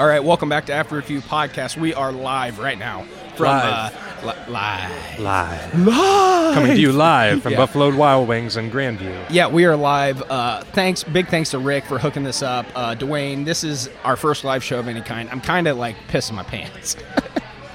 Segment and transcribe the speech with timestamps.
[0.00, 1.76] All right, welcome back to After Review Podcast.
[1.76, 3.02] We are live right now
[3.36, 3.94] from Live.
[4.24, 5.18] Uh, li- live.
[5.20, 5.78] Live.
[5.86, 6.54] Live.
[6.54, 7.58] Coming to you live from Yeah.
[7.58, 9.26] Buffalo Wild Wings in Grandview.
[9.28, 10.22] Yeah, we are live.
[10.22, 12.64] Uh, thanks, big thanks to Rick for hooking this up.
[12.74, 15.28] Uh, Dwayne, this is our first live show of any kind.
[15.28, 16.96] I'm kind of like pissing my pants.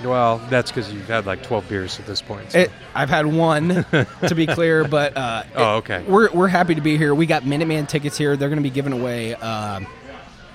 [0.03, 2.51] Well, that's because you've had like 12 beers at this point.
[2.51, 3.69] so- It, I've had one,
[4.27, 6.03] to be clear, but uh, Oh, it- okay.
[6.03, 7.15] We're, we're happy to be here.
[7.15, 8.37] We got Minuteman tickets here.
[8.37, 9.87] They're going to be giving away um,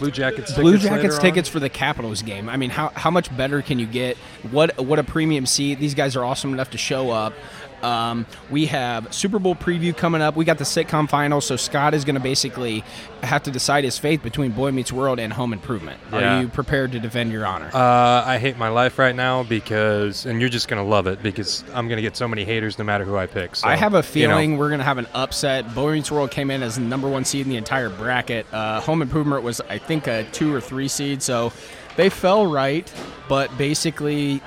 [0.00, 1.20] Blue Jackets Blue tickets Jackets later on?
[1.20, 2.48] tickets for the Capitals game.
[2.48, 4.16] I mean, how, how much better can you get?
[4.50, 5.78] What what a premium seat.
[5.78, 7.34] These guys are awesome enough to show up.
[7.82, 10.36] Um, we have Super Bowl preview coming up.
[10.36, 12.84] We got the sitcom final, so Scott is going to basically
[13.22, 16.00] have to decide his fate between Boy Meets World and Home Improvement.
[16.12, 16.38] Yeah.
[16.38, 17.70] Are you prepared to defend your honor?
[17.72, 21.22] Uh, I hate my life right now because, and you're just going to love it
[21.22, 23.56] because I'm going to get so many haters no matter who I pick.
[23.56, 25.74] So, I have a you know, feeling we're going to have an upset.
[25.74, 28.46] Boy Meets World came in as the number one seed in the entire bracket.
[28.52, 31.52] Uh, Home Improvement was, I think, a two or three seed, so
[31.96, 32.92] they fell right.
[33.28, 34.42] But basically,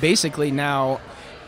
[0.00, 1.00] basically now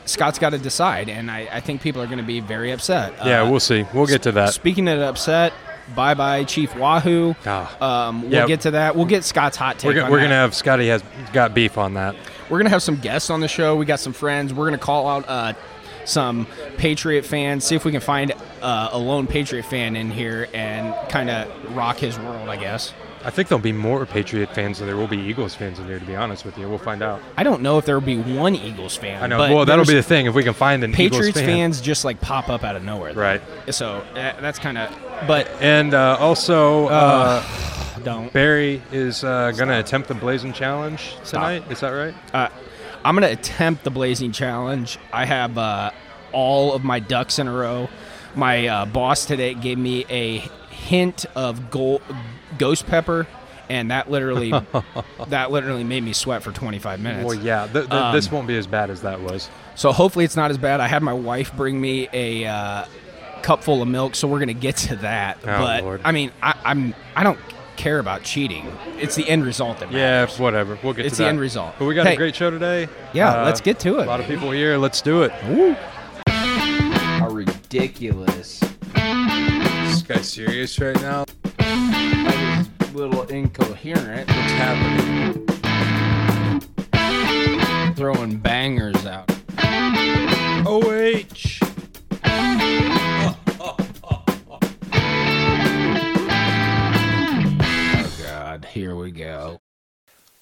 [0.05, 3.15] Scott's got to decide, and I, I think people are going to be very upset.
[3.25, 3.85] yeah, Uh, we'll see.
[3.95, 4.53] We'll get to that.
[4.55, 5.53] Speaking of upset,
[5.95, 7.35] bye bye Chief Wahoo.
[7.47, 8.09] Ah.
[8.09, 8.47] Um, we'll Yeah.
[8.47, 8.97] get to that.
[8.97, 9.89] We'll get Scott's hot take.
[9.89, 12.17] We're, go- we're going to have Scotty has got beef on that.
[12.51, 13.77] We're gonna have some guests on the show.
[13.77, 14.53] We got some friends.
[14.53, 15.53] We're gonna call out uh,
[16.05, 17.65] some Patriot fans.
[17.65, 21.75] See if we can find uh, a lone Patriot fan in here and kind of
[21.75, 22.51] rock his world.
[22.51, 22.93] I guess.
[23.25, 25.99] I think there'll be more Patriot fans than there will be Eagles fans in there.
[25.99, 26.69] to be honest with you.
[26.69, 27.21] We'll find out.
[27.37, 29.23] I don't know if there will be one Eagles fan.
[29.23, 29.39] I know.
[29.39, 30.27] Well, that'll be the thing.
[30.27, 31.47] If we can find an Eagles Patriots fan.
[31.47, 33.15] fans just like pop up out of nowhere.
[33.15, 33.41] Right.
[33.71, 34.91] So uh, that's kind of.
[35.27, 37.45] But And uh, also, uh,
[38.03, 38.33] don't.
[38.33, 41.71] Barry is uh, going to attempt the Blazing Challenge tonight.
[41.71, 42.15] Is that right?
[42.35, 42.49] Uh,
[43.05, 44.97] I'm gonna attempt the Blazing Challenge.
[45.13, 45.91] I have uh,
[46.33, 47.89] all of my ducks in a row.
[48.37, 50.49] My uh, boss today gave me a
[50.93, 52.03] hint of gold,
[52.59, 53.27] ghost pepper,
[53.71, 54.51] and that literally
[55.29, 57.25] that literally made me sweat for 25 minutes.
[57.25, 57.67] Well, yeah.
[57.73, 59.49] Th- th- Um, this won't be as bad as that was.
[59.75, 60.81] So hopefully it's not as bad.
[60.81, 62.85] I had my wife bring me a uh,
[63.41, 65.39] cup full of milk, so we're gonna get to that.
[65.43, 66.01] Oh, but Lord.
[66.05, 67.39] I mean, I, I'm I don't
[67.77, 68.71] care about cheating.
[68.99, 70.79] It's the end result that Yeah, whatever.
[70.85, 71.07] We'll get.
[71.07, 71.31] It's the that.
[71.31, 71.75] end result.
[71.79, 72.13] But we got Hey.
[72.15, 72.87] a great show today.
[73.15, 74.05] Yeah, Uh, let's get to it.
[74.05, 74.77] A lot of people here.
[74.77, 75.33] Let's do it.
[76.29, 78.62] How ridiculous.
[80.13, 81.25] This guy's serious right now.
[81.59, 84.29] I was a little incoherent.
[84.29, 85.47] What's happening?
[87.95, 89.31] Throwing bangers out.
[90.67, 91.61] OH.
[97.95, 99.61] Oh God, here we go.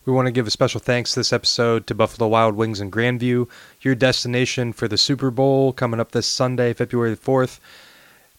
[0.04, 3.48] We want to give a special thanks this episode to Buffalo Wild Wings in Grandview,
[3.82, 7.60] your destination for the Super Bowl coming up this Sunday, February 4th.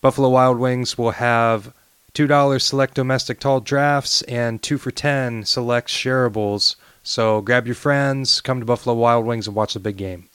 [0.01, 1.73] Buffalo Wild Wings will have
[2.15, 6.75] $2 select domestic tall drafts and 2 for 10 select shareables.
[7.03, 10.27] So grab your friends, come to Buffalo Wild Wings and watch the big game.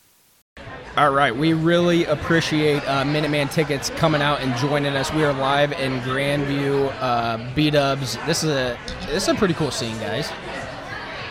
[0.96, 5.12] All right, we really appreciate uh, Minuteman tickets coming out and joining us.
[5.12, 8.16] We are live in Grandview, uh, B Dubs.
[8.24, 8.78] This is a
[9.08, 10.30] this is a pretty cool scene, guys.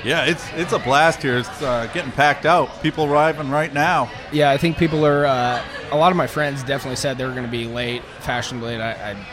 [0.05, 1.39] Yeah, it's it's a blast here.
[1.39, 2.83] It's uh, getting packed out.
[2.83, 4.11] People arriving right now.
[4.31, 5.25] Yeah, I think people are.
[5.25, 8.75] Uh, a lot of my friends definitely said they were going to be late, fashionably.
[8.75, 9.27] I, I,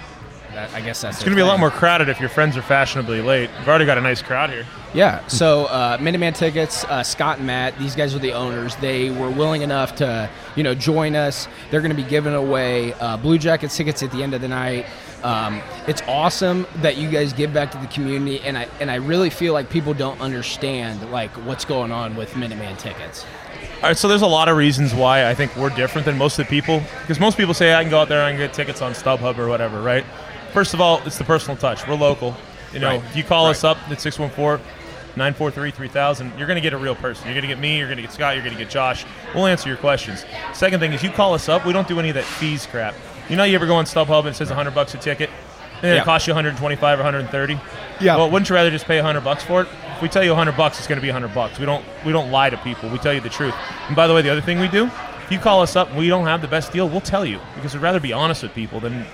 [0.54, 2.56] that, I guess that's It's going to be a lot more crowded if your friends
[2.56, 3.50] are fashionably late.
[3.58, 4.66] We've already got a nice crowd here.
[4.94, 5.26] Yeah.
[5.26, 8.76] So uh, Minuteman tickets, uh, Scott and Matt, these guys are the owners.
[8.76, 11.48] They were willing enough to, you know, join us.
[11.70, 14.48] They're going to be giving away uh, Blue Jackets tickets at the end of the
[14.48, 14.84] night.
[15.22, 18.96] Um, it's awesome that you guys give back to the community, and I and I
[18.96, 23.24] really feel like people don't understand like what's going on with Minuteman tickets.
[23.76, 26.38] All right, so there's a lot of reasons why I think we're different than most
[26.40, 26.82] of the people.
[27.00, 29.48] Because most people say I can go out there and get tickets on StubHub or
[29.48, 30.04] whatever, right?
[30.52, 31.86] First of all, it's the personal touch.
[31.86, 32.34] We're local.
[32.72, 33.04] You know, Right.
[33.04, 34.64] if you call us up at 614
[35.16, 37.26] 943 3000, you're going to get a real person.
[37.26, 39.04] You're going to get me, you're going to get Scott, you're going to get Josh.
[39.34, 40.24] We'll answer your questions.
[40.54, 42.94] Second thing is, you call us up, we don't do any of that fees crap.
[43.28, 45.30] You know, you ever go on StubHub and it says 100 bucks a ticket?
[45.82, 46.02] And Yeah.
[46.02, 47.58] it costs you 125 or 130.
[48.00, 48.16] Yeah.
[48.16, 49.68] Well, wouldn't you rather just pay 100 bucks for it?
[49.96, 51.58] If we tell you 100 bucks, it's going to be 100 bucks.
[51.58, 52.88] We don't we don't lie to people.
[52.88, 53.54] We tell you the truth.
[53.88, 54.86] And by the way, the other thing we do,
[55.24, 57.38] if you call us up and we don't have the best deal, we'll tell you
[57.54, 59.04] because we'd rather be honest with people than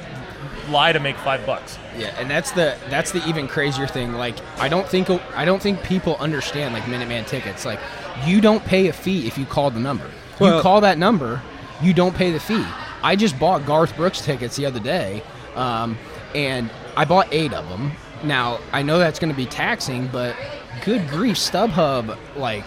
[0.70, 1.78] lie to make five bucks.
[1.96, 4.12] Yeah, and that's the that's the even crazier thing.
[4.12, 7.64] Like, I don't think I don't think people understand like Minuteman tickets.
[7.64, 7.80] Like,
[8.24, 10.10] you don't pay a fee if you call the number.
[10.40, 11.42] you call that number,
[11.82, 12.64] you don't pay the fee.
[13.02, 15.22] I just bought Garth Brooks tickets the other day,
[15.54, 15.96] um,
[16.34, 17.92] and I bought eight of them.
[18.24, 20.36] Now I know that's going to be taxing, but
[20.84, 22.64] good grief, StubHub, like.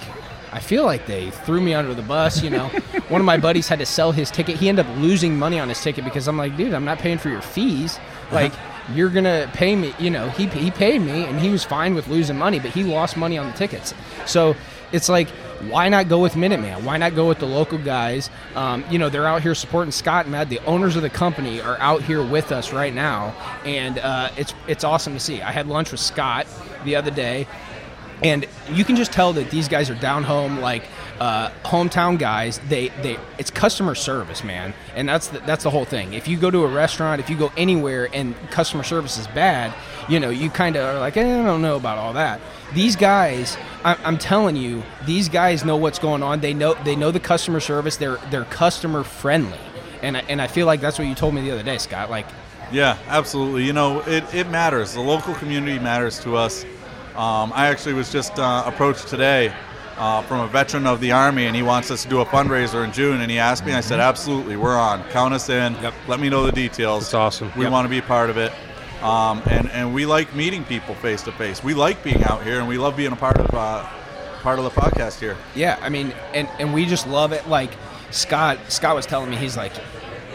[0.52, 2.44] I feel like they threw me under the bus.
[2.44, 2.68] You know,
[3.10, 4.58] one of my buddies had to sell his ticket.
[4.58, 7.18] He ended up losing money on his ticket because I'm like, dude, I'm not paying
[7.18, 8.00] for your fees.
[8.32, 8.54] Like,
[8.94, 9.94] you're gonna pay me.
[10.00, 12.84] You know, he he paid me, and he was fine with losing money, but he
[12.84, 13.94] lost money on the tickets.
[14.26, 14.56] So
[14.92, 15.30] it's like,
[15.70, 16.84] why not go with Minuteman?
[16.84, 18.30] Why not go with the local guys?
[18.56, 20.50] Um, you know, they're out here supporting Scott and Matt.
[20.50, 24.54] The owners of the company are out here with us right now, and uh, it's
[24.68, 25.42] it's awesome to see.
[25.42, 26.48] I had lunch with Scott
[26.84, 27.48] the other day,
[28.24, 30.84] and you can just tell that these guys are down home like
[31.20, 32.60] uh, hometown guys.
[32.68, 34.74] They they it's customer service man.
[34.96, 36.14] And that's the, that's the whole thing.
[36.14, 39.74] If you go to a restaurant if you go anywhere and customer service is bad
[40.10, 42.42] you know you kind of are like eh, i don't know about all that.
[42.74, 46.42] These guys I, i'm telling you these guys know what's going on.
[46.42, 47.98] They know they know the customer service.
[47.98, 49.58] They're they're customer friendly.
[50.04, 52.10] And I, and I feel like that's what you told me the other day scott.
[52.10, 52.28] Like
[52.72, 53.66] Yeah, absolutely.
[53.66, 54.94] You know, it, it matters.
[54.94, 56.66] The local community matters to us.
[57.22, 59.54] Um, I actually was just uh, approached today
[59.98, 62.84] uh, from a veteran of the Army, and he wants us to do a fundraiser
[62.84, 63.22] in June.
[63.22, 65.04] And he asked me, I said, absolutely, we're on.
[65.10, 65.74] Count us in.
[65.84, 65.94] Yep.
[66.08, 67.04] Let me know the details.
[67.04, 67.52] That's awesome.
[67.56, 67.72] We Yep.
[67.74, 68.52] want to be a part of it.
[69.04, 71.64] Um, and, and we like meeting people face to face.
[71.64, 73.86] We like being out here, and we love being a part of uh,
[74.42, 75.38] part of the podcast here.
[75.54, 77.48] Yeah, I mean, and and we just love it.
[77.48, 77.72] Like
[78.10, 79.74] Scott, Scott was telling me, he's like,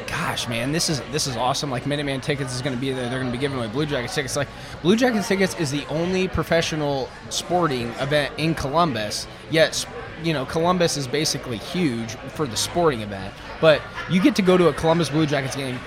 [0.06, 1.70] "Gosh, man, this is this is awesome.
[1.70, 3.08] Like Minuteman tickets is going to be there.
[3.08, 4.36] They're going to be giving away Blue Jackets tickets.
[4.36, 4.48] Like
[4.82, 9.26] Blue Jackets tickets is the only professional sporting event in Columbus.
[9.50, 9.84] Yet,
[10.22, 13.32] you know, Columbus is basically huge for the sporting event.
[13.60, 15.78] But you get to go to a Columbus Blue Jackets game.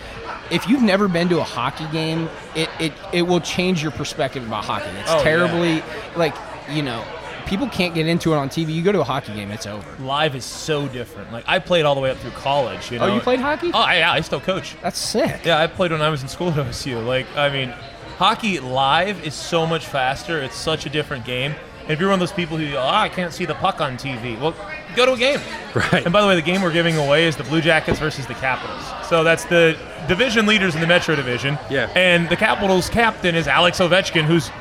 [0.51, 4.45] If you've never been to a hockey game, it, it, it will change your perspective
[4.47, 4.89] about hockey.
[4.99, 5.23] It's Oh, yeah.
[5.23, 5.83] terribly
[6.15, 6.35] like
[6.71, 7.03] you know
[7.49, 8.73] people can't get into it on TV.
[8.73, 10.03] You go to a hockey game, it's over.
[10.03, 11.33] Live is so different.
[11.33, 12.91] Like I played all the way up through college.
[12.91, 13.05] You know?
[13.05, 13.71] Oh, you played hockey?
[13.73, 14.75] Oh, yeah, I still coach.
[14.81, 15.41] That's sick.
[15.43, 17.03] Yeah, I played when I was in school at OSU.
[17.05, 17.69] Like, I mean,
[18.17, 20.39] hockey live is so much faster.
[20.39, 21.55] It's such a different game.
[21.81, 23.97] And if you're one of those people who, oh, I can't see the puck on
[23.97, 24.55] TV, well,
[24.95, 25.39] go to a game.
[25.73, 26.03] Right.
[26.03, 28.35] And by the way, the game we're giving away is the Blue Jackets versus the
[28.35, 28.83] Capitals.
[29.07, 29.75] So that's the
[30.07, 31.57] division leaders in the Metro Division.
[31.69, 31.91] Yeah.
[31.95, 34.51] And the Capitals captain is Alex Ovechkin, who's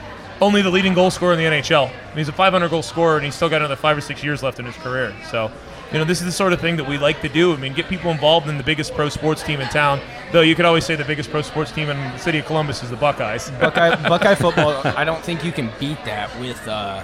[0.40, 1.90] only the leading goal scorer in the NHL.
[1.90, 4.42] And he's a 500 goal scorer, and he's still got another five or six years
[4.42, 5.14] left in his career.
[5.30, 5.50] So,
[5.92, 7.52] you know, this is the sort of thing that we like to do.
[7.52, 10.00] I mean, get people involved in the biggest pro sports team in town.
[10.32, 12.82] Though you could always say the biggest pro sports team in the city of Columbus
[12.82, 13.50] is the Buckeyes.
[13.60, 17.02] Buckeye, Buckeye football, I don't think you can beat that with uh,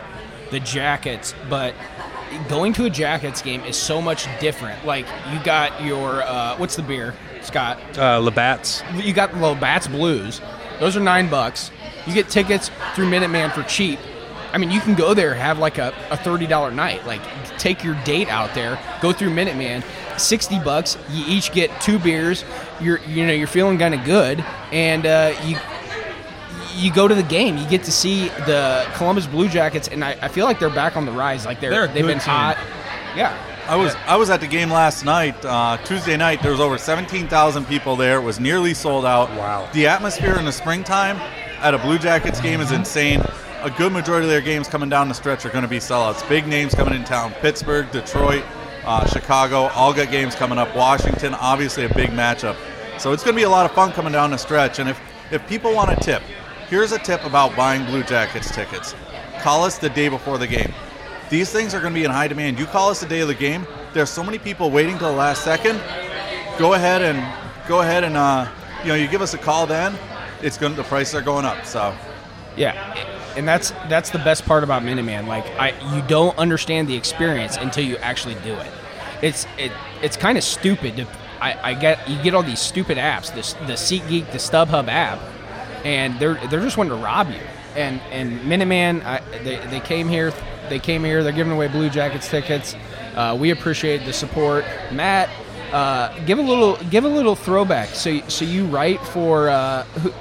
[0.51, 1.75] the Jackets, but
[2.49, 4.85] going to a Jackets game is so much different.
[4.85, 7.79] Like, you got your, uh, what's the beer, Scott?
[7.99, 8.83] Uh, Labatt's.
[8.95, 10.41] You got the Labatt's Blues.
[10.81, 11.71] Those are nine bucks.
[12.07, 13.99] You get tickets through Minuteman for cheap.
[14.53, 17.05] I mean, you can go there, have like a, a $30 night.
[17.07, 17.23] Like,
[17.59, 19.83] take your date out there, go through Minuteman.
[20.19, 20.97] 60 bucks.
[21.11, 22.45] You each get two beers.
[22.81, 24.45] You're, you know, you're feeling kind of good.
[24.71, 25.59] And uh, you
[26.77, 30.17] you go to the game, you get to see the Columbus Blue Jackets, and I,
[30.21, 31.47] I feel like they're back on the rise.
[31.47, 32.35] Like they're, they're they've been team.
[32.35, 32.59] hot.
[33.17, 33.33] Yeah,
[33.67, 36.43] I was I was at the game last night, uh, Tuesday night.
[36.43, 38.19] There was over 17,000 people there.
[38.19, 39.31] It was nearly sold out.
[39.31, 39.71] Wow.
[39.73, 41.17] The atmosphere in the springtime
[41.63, 43.23] at a Blue Jackets game is insane.
[43.63, 46.29] A good majority of their games coming down the stretch are going to be sellouts.
[46.29, 48.45] Big names coming in town: Pittsburgh, Detroit,
[48.85, 49.71] uh, Chicago.
[49.75, 50.77] All got games coming up.
[50.77, 52.57] Washington, obviously a big matchup.
[52.99, 54.79] So it's going to be a lot of fun coming down the stretch.
[54.79, 55.01] And if
[55.31, 56.23] if people want a tip,
[56.69, 58.95] here's a tip about buying Blue Jackets tickets.
[59.41, 60.75] Call us the day before the game.
[61.35, 62.61] These things are going to be in high demand.
[62.61, 63.67] You call us the day of the game.
[63.93, 65.83] There's so many people waiting till the last second.
[66.61, 67.19] Go ahead and
[67.67, 68.49] go ahead and uh,
[68.83, 69.99] you know you give us a call then.
[70.43, 71.67] It's going the prices are going up.
[71.67, 71.93] So
[72.57, 72.95] yeah,
[73.37, 75.27] and that's that's the best part about Minuteman.
[75.27, 78.73] Like I, you don't understand the experience until you actually do it.
[79.21, 79.73] It's it
[80.03, 80.99] it's kind of stupid.
[80.99, 81.09] To,
[81.41, 85.19] I, I get you get all these stupid apps, this the SeatGeek, the StubHub app,
[85.85, 87.41] and they're they're just wanting to rob you.
[87.75, 90.33] And and Minuteman, I, they they came here,
[90.69, 91.23] they came here.
[91.23, 92.77] They're giving away Blue Jackets tickets.
[93.15, 95.29] Uh, we appreciate the support, Matt.
[95.73, 97.89] Uh, give a little give a little throwback.
[97.91, 100.13] So so you write for uh, who,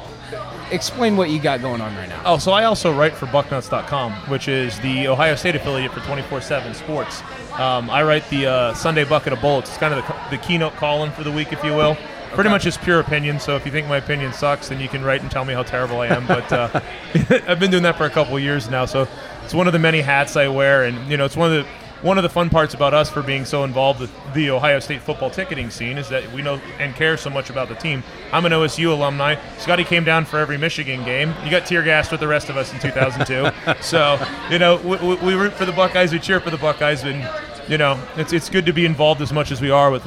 [0.72, 2.22] explain what you got going on right now.
[2.26, 6.74] Oh, so I also write for Bucknuts.com, which is the Ohio State affiliate for 24/7
[6.76, 7.22] Sports.
[7.60, 9.70] Um, I write the uh, Sunday Bucket of Bullets.
[9.70, 11.98] It's kind of the, the keynote column for the week, if you will.
[12.32, 13.40] Pretty much just pure opinion.
[13.40, 15.62] So if you think my opinion sucks, then you can write and tell me how
[15.62, 16.26] terrible I am.
[16.26, 16.82] But uh,
[17.48, 19.08] I've been doing that for a couple of years now, so
[19.44, 21.70] it's one of the many hats I wear, and you know, it's one of the
[22.04, 25.02] one of the fun parts about us for being so involved with the Ohio State
[25.02, 28.04] football ticketing scene is that we know and care so much about the team.
[28.34, 29.36] I'm an OSU alumni.
[29.58, 31.34] Scotty came down for every Michigan game.
[31.46, 33.82] You got tear gassed with the rest of us in 2002.
[33.82, 34.20] so,
[34.52, 37.26] you know, we, we, we root for the Buckeyes, we cheer for the Buckeyes, and,
[37.70, 40.04] you know, it's, it's good to be involved as much as we are with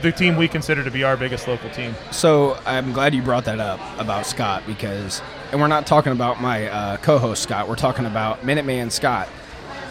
[0.00, 1.94] the team we consider to be our biggest local team.
[2.10, 5.20] So I'm glad you brought that up about Scott because,
[5.54, 7.68] and we're not talking about my uh, co-host Scott.
[7.68, 9.28] We're talking about Minuteman Scott,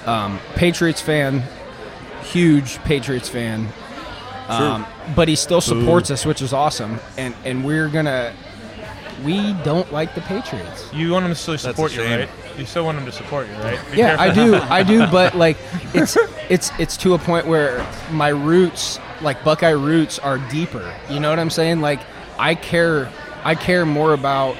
[0.05, 1.41] um, Patriots fan,
[2.21, 3.69] huge Patriots fan.
[4.49, 6.99] Um, but he still supports us, which is awesome.
[7.17, 8.33] And and we're gonna
[9.23, 10.93] we don't like the Patriots.
[10.93, 12.27] You want them to still support you, right?
[12.57, 13.79] You still want them to support you, right?
[13.89, 15.55] Be Yeah, I do, I do, but like
[15.93, 16.17] it's
[16.49, 20.93] it's it's to a point where my roots, like Buckeye roots, are deeper.
[21.09, 21.79] You know what I'm saying?
[21.79, 22.01] Like
[22.37, 23.09] I care,
[23.45, 24.57] I care more about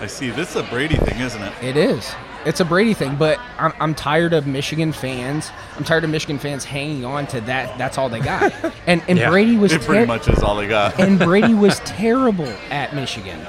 [0.00, 0.30] I see.
[0.30, 1.52] This is a Brady thing, isn't it?
[1.62, 2.12] It is.
[2.46, 5.50] It's a Brady thing, but I'm, I'm tired of Michigan fans.
[5.76, 7.76] I'm tired of Michigan fans hanging on to that.
[7.78, 8.52] That's all they got.
[8.86, 9.28] And and Yeah.
[9.30, 10.98] Brady was It pretty ter- much is all they got.
[10.98, 13.44] and Brady was terrible at Michigan.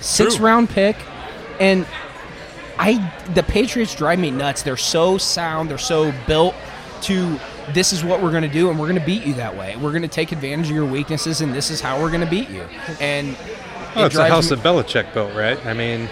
[0.00, 0.44] Six True.
[0.46, 0.96] round pick,
[1.58, 1.86] and
[2.78, 4.62] I the Patriots drive me nuts.
[4.62, 5.70] They're so sound.
[5.70, 6.54] They're so built
[7.02, 7.38] to.
[7.72, 9.74] This is what we're going to do, and we're going to beat you that way.
[9.76, 12.28] We're going to take advantage of your weaknesses, and this is how we're going to
[12.30, 12.60] beat you.
[13.00, 13.34] And
[13.96, 15.64] Oh, it it's a house me- that Belichick built, right?
[15.66, 16.08] I mean,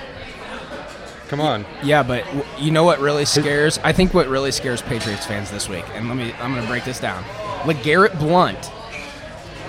[1.28, 1.64] come on.
[1.82, 3.78] Yeah, but w- you know what really scares?
[3.78, 6.68] I think what really scares Patriots fans this week, and let me, I'm going to
[6.68, 7.22] break this down.
[7.62, 8.70] LeGarrette Blunt,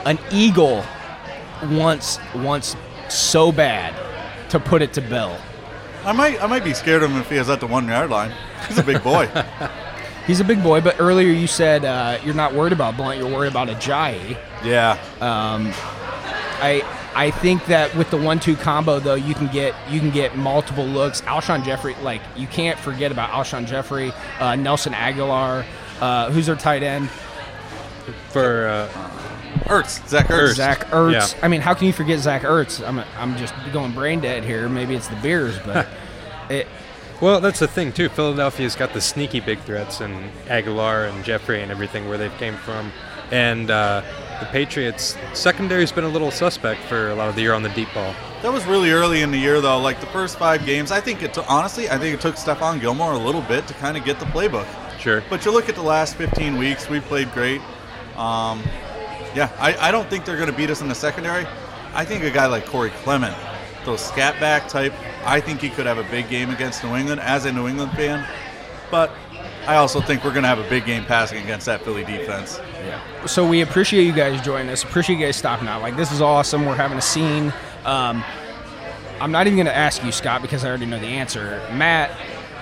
[0.06, 0.84] an Eagle,
[1.70, 2.76] wants wants
[3.10, 3.94] so bad
[4.50, 5.38] to put it to Bill.
[6.06, 8.10] I might, I might be scared of him if he is at the one yard
[8.10, 8.34] line.
[8.68, 9.28] He's a big boy.
[10.28, 13.30] He's a big boy, but earlier you said uh, you're not worried about Blunt, you're
[13.30, 14.38] worried about Ajayi.
[14.64, 14.92] yeah.
[15.20, 15.74] Um,
[16.62, 16.82] I
[17.16, 20.86] I think that with the one-two combo though, you can get you can get multiple
[20.86, 21.22] looks.
[21.22, 25.66] Alshon Jeffery, like you can't forget about Alshon Jeffery, uh, Nelson Agholor,
[26.02, 27.10] uh, who's their tight end.
[28.30, 28.88] For uh,
[29.66, 30.50] Ertz, Zach Ertz.
[30.50, 30.56] Ertz.
[30.56, 31.14] Zach Ertz.
[31.14, 31.40] Yeah.
[31.42, 32.86] I mean, how can you forget Zach Ertz?
[32.86, 34.68] I'm, I'm just going brain dead here.
[34.68, 35.88] Maybe it's the beers, but
[36.50, 36.68] it,
[37.22, 38.10] well, that's the thing too.
[38.10, 42.56] Philadelphia's got the sneaky big threats and Agholor and Jeffery and everything where they've came
[42.58, 42.92] from,
[43.32, 44.02] and uh,
[44.44, 47.70] the Patriots secondary's been a little suspect for a lot of the year on the
[47.70, 48.14] deep ball.
[48.42, 49.80] That was really early in the year, though.
[49.80, 51.34] Like the first five games, I think it.
[51.34, 54.20] T- honestly, I think it took Stephon Gilmore a little bit to kind of get
[54.20, 54.68] the playbook.
[55.00, 55.24] Sure.
[55.30, 57.62] But you look at the last 15 weeks, we've played great.
[58.18, 58.62] Um,
[59.34, 61.48] yeah, I, I don't think they're going to beat us in the secondary.
[61.94, 63.36] I think a guy like Corey Clement,
[63.86, 67.22] those scat back type, I think he could have a big game against New England
[67.22, 68.28] as a New England fan.
[68.92, 69.12] But
[69.66, 72.60] I also think we're going to have a big game passing against that Philly defense.
[72.80, 73.26] Yeah.
[73.26, 74.84] So we appreciate you guys joining us.
[74.84, 75.82] Appreciate you guys stopping out.
[75.82, 76.66] Like this is awesome.
[76.66, 77.54] We're having a scene.
[77.86, 78.24] Um,
[79.22, 81.66] I'm not even going to ask you, Scott, because I already know the answer.
[81.72, 82.12] Matt,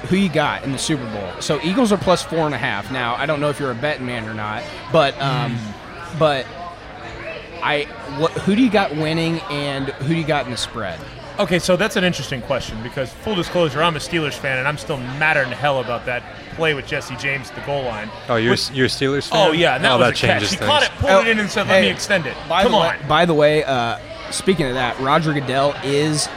[0.10, 1.42] who you got in the Super Bowl?
[1.42, 2.92] So Eagles are plus four and a half.
[2.92, 5.58] Now I don't know if you're a betting man or not, but um,
[6.20, 6.46] but
[7.64, 7.84] I
[8.18, 11.00] what who do you got winning and who do you got in the spread?
[11.42, 14.78] Okay, so that's an interesting question because full disclosure, I'm a Steelers fan and I'm
[14.78, 16.22] still madder than hell about that
[16.56, 18.12] play with Jesse James at the goal line.
[18.30, 19.50] Oh, you're With- you're a Steelers fan.
[19.50, 20.42] Oh yeah, and that oh, was that a catch.
[20.42, 22.62] changes He caught it, pulled Oh, it in, and said, "Let me extend it." By
[22.64, 22.88] Come the on.
[23.00, 23.98] Way, by the way, uh,
[24.30, 26.30] speaking of that, Roger Goodell is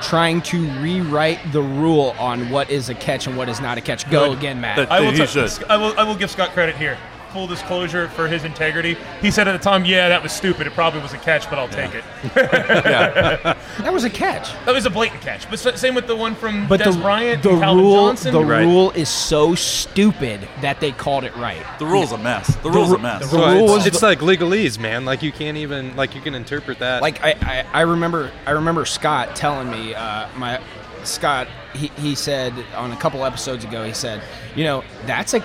[0.00, 3.82] trying to rewrite the rule on what is a catch and what is not a
[3.82, 4.08] catch.
[4.10, 4.38] Go Good.
[4.38, 4.76] again, Matt.
[4.76, 5.94] That- I will, He t- will.
[5.98, 6.96] I will give Scott credit here.
[7.36, 8.96] Full disclosure for his integrity.
[9.20, 10.66] He said at the time, "Yeah, that was stupid.
[10.66, 12.02] It probably was a catch, but I'll take it."
[12.34, 14.52] that was a catch.
[14.64, 15.44] That was a blatant catch.
[15.50, 17.94] But s- same with the one from But Des the, Bryant, the and Calvin rule,
[18.08, 18.32] Johnson.
[18.32, 18.62] the Right.
[18.64, 21.62] rule is so stupid that they called it right.
[21.78, 22.56] The rule's a mess.
[22.62, 23.30] The rule's a mess.
[23.30, 25.04] the Well, rule it's, it's like legalese, man.
[25.04, 27.02] Like you can't even like you can interpret that.
[27.02, 30.58] Like I, I, I remember I remember Scott telling me uh, my
[31.04, 34.22] Scott he, he said on a couple episodes ago he said
[34.54, 35.44] you know that's a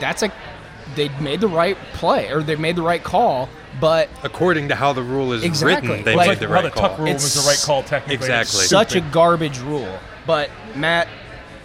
[0.00, 0.30] that's a
[0.96, 3.48] they made the right play or they made the right call
[3.80, 5.88] but according to how the rule is Exactly.
[5.90, 6.88] written, they Like- made the how right the call.
[6.90, 8.14] tuck rule It's was the right call technically.
[8.16, 8.60] Exactly.
[8.60, 11.08] It's such a garbage rule but Matt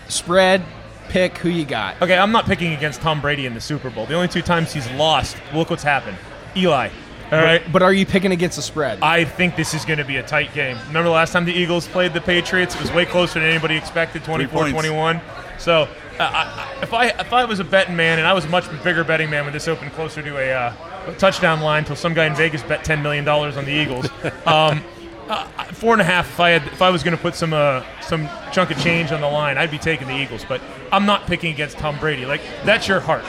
[0.07, 0.62] spread
[1.10, 4.05] pick who you got Okay, I'm not picking against Tom Brady in the Super Bowl.
[4.05, 6.17] The only two times he's lost, look what's happened.
[6.55, 6.89] Eli.
[7.31, 7.62] All right.
[7.74, 10.24] but are you picking against the spread I think this is going to be a
[10.24, 10.77] tight game.
[10.88, 12.75] Remember the last time the Eagles played the Patriots?
[12.75, 15.19] It was way closer than anybody expected, Three 24-21.
[15.57, 15.88] So,
[16.19, 19.03] I, if I if I was a betting man, and I was a much bigger
[19.03, 20.74] betting man when this opened closer to a, uh,
[21.07, 24.07] a touchdown line, until some guy in Vegas bet ten million dollars on the Eagles.
[24.45, 24.84] Um,
[25.27, 25.43] uh,
[25.74, 26.29] four and a half.
[26.29, 29.12] If I had, if I was going to put some uh, some chunk of change
[29.12, 30.45] on the line, I'd be taking the Eagles.
[30.48, 32.25] But I'm not picking against Tom Brady.
[32.25, 33.24] Like that's your heart.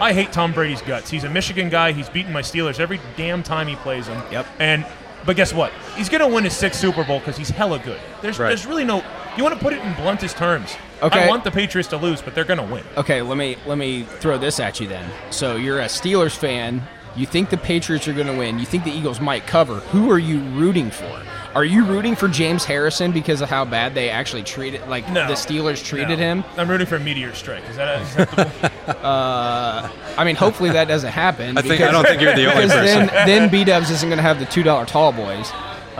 [0.00, 1.10] I hate Tom Brady's guts.
[1.10, 1.90] He's a Michigan guy.
[1.92, 4.22] He's beaten my Steelers every damn time he plays them.
[4.32, 4.46] Yep.
[4.60, 4.86] And
[5.26, 5.72] but guess what?
[5.96, 8.00] He's going to win his sixth Super Bowl because he's hella good.
[8.22, 8.48] There's Right.
[8.48, 9.04] there's really no.
[9.36, 10.74] You want to put it in bluntest terms.
[11.02, 11.24] Okay.
[11.24, 12.84] I want the Patriots to lose, but they're going to win.
[12.96, 15.08] Okay, let me let me throw this at you then.
[15.30, 16.82] So you're a Steelers fan.
[17.16, 18.58] You think the Patriots are going to win.
[18.58, 19.76] You think the Eagles might cover.
[19.90, 21.20] Who are you rooting for?
[21.56, 25.26] Are you rooting for James Harrison because of how bad they actually treated, like No.
[25.26, 26.24] the Steelers treated No.
[26.24, 26.44] him?
[26.56, 27.68] I'm rooting for a meteor strike.
[27.68, 28.70] Is that acceptable?
[29.04, 29.88] Uh,
[30.18, 31.56] I mean, hopefully that doesn't happen.
[31.56, 33.06] I think because- I don't think you're the only because person.
[33.06, 35.50] then then B Dubs isn't going to have the two dollar tall boys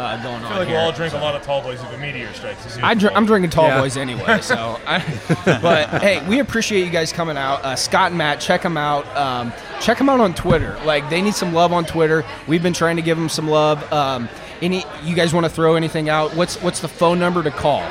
[0.01, 0.77] uh, going on I feel like here.
[0.77, 2.63] we'll all drink a lot of tall boys if a meteor strikes.
[2.65, 3.81] the Super I dr- I'm drinking tall Yeah.
[3.81, 4.79] boys anyway, so.
[4.87, 4.99] I,
[5.63, 7.65] but hey, we appreciate you guys coming out.
[7.65, 9.07] Uh, Scott and Matt, check them out.
[9.17, 10.79] Um, check them out on Twitter.
[10.85, 12.25] Like they need some love on Twitter.
[12.49, 13.91] We've been trying to give them some love.
[13.93, 14.29] Um,
[14.63, 16.35] any you guys want to throw anything out?
[16.35, 17.87] What's what's the phone number to call?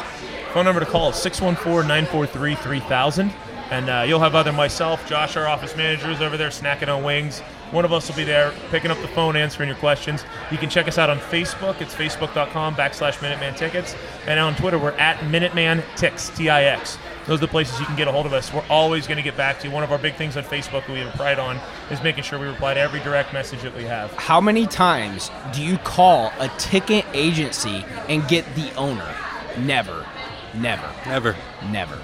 [0.54, 3.32] Phone number to call is 614-943-3000.
[3.72, 7.04] And uh, you'll have either myself, Josh, our office manager, is over there snacking on
[7.04, 7.42] wings.
[7.72, 10.26] One of us will be there picking up the phone, answering your questions.
[10.50, 11.80] You can check us out on Facebook.
[11.82, 13.96] It's facebook.com backslash Minuteman Tickets.
[14.26, 16.98] And on Twitter, we're at Minuteman Tix, T-I-X.
[17.28, 18.52] Those are the places you can get a hold of us.
[18.52, 19.74] We're always going to get back to you.
[19.74, 21.60] One of our big things on Facebook that we have pride on
[21.92, 24.12] is making sure we reply to every direct message that we have.
[24.14, 29.16] How many times do you call a ticket agency and get the owner?
[29.60, 30.08] Never,
[30.56, 30.92] never.
[31.06, 31.36] Never.
[31.70, 32.00] Never.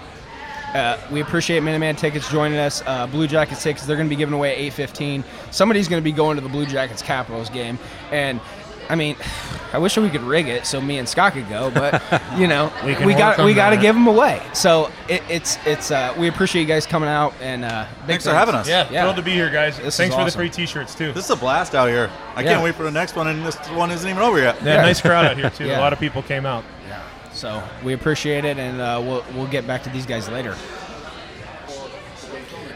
[0.75, 2.83] Uh, we appreciate Minuteman Tickets joining us.
[2.85, 5.23] Uh, Blue Jackets tickets, they're going to be giving away at 8.15.
[5.49, 7.79] Somebody's going to be going to the Blue Jackets Capitals game.
[8.11, 8.41] And,
[8.89, 9.15] I mean,
[9.73, 12.03] I wish we could rig it so me and Scott could go, but,
[12.37, 14.41] you know, We we, got we got to give them away.
[14.53, 17.33] So it, it's, it's uh, we appreciate you guys coming out.
[17.39, 18.67] and uh, big Thanks for having us.
[18.67, 19.03] Yeah, Yeah.
[19.03, 19.77] thrilled to be here, guys.
[19.79, 21.13] This Thanks for the free T-shirts too.
[21.13, 22.11] This is a blast out here.
[22.35, 22.51] I Yeah.
[22.51, 24.61] can't wait for the next one, and this one isn't even over yet.
[24.61, 24.81] yeah, Yeah.
[24.81, 25.65] nice crowd out here too.
[25.67, 25.79] Yeah.
[25.79, 26.65] A lot of people came out.
[27.35, 30.55] So we appreciate it, and uh, we'll we'll get back to these guys later.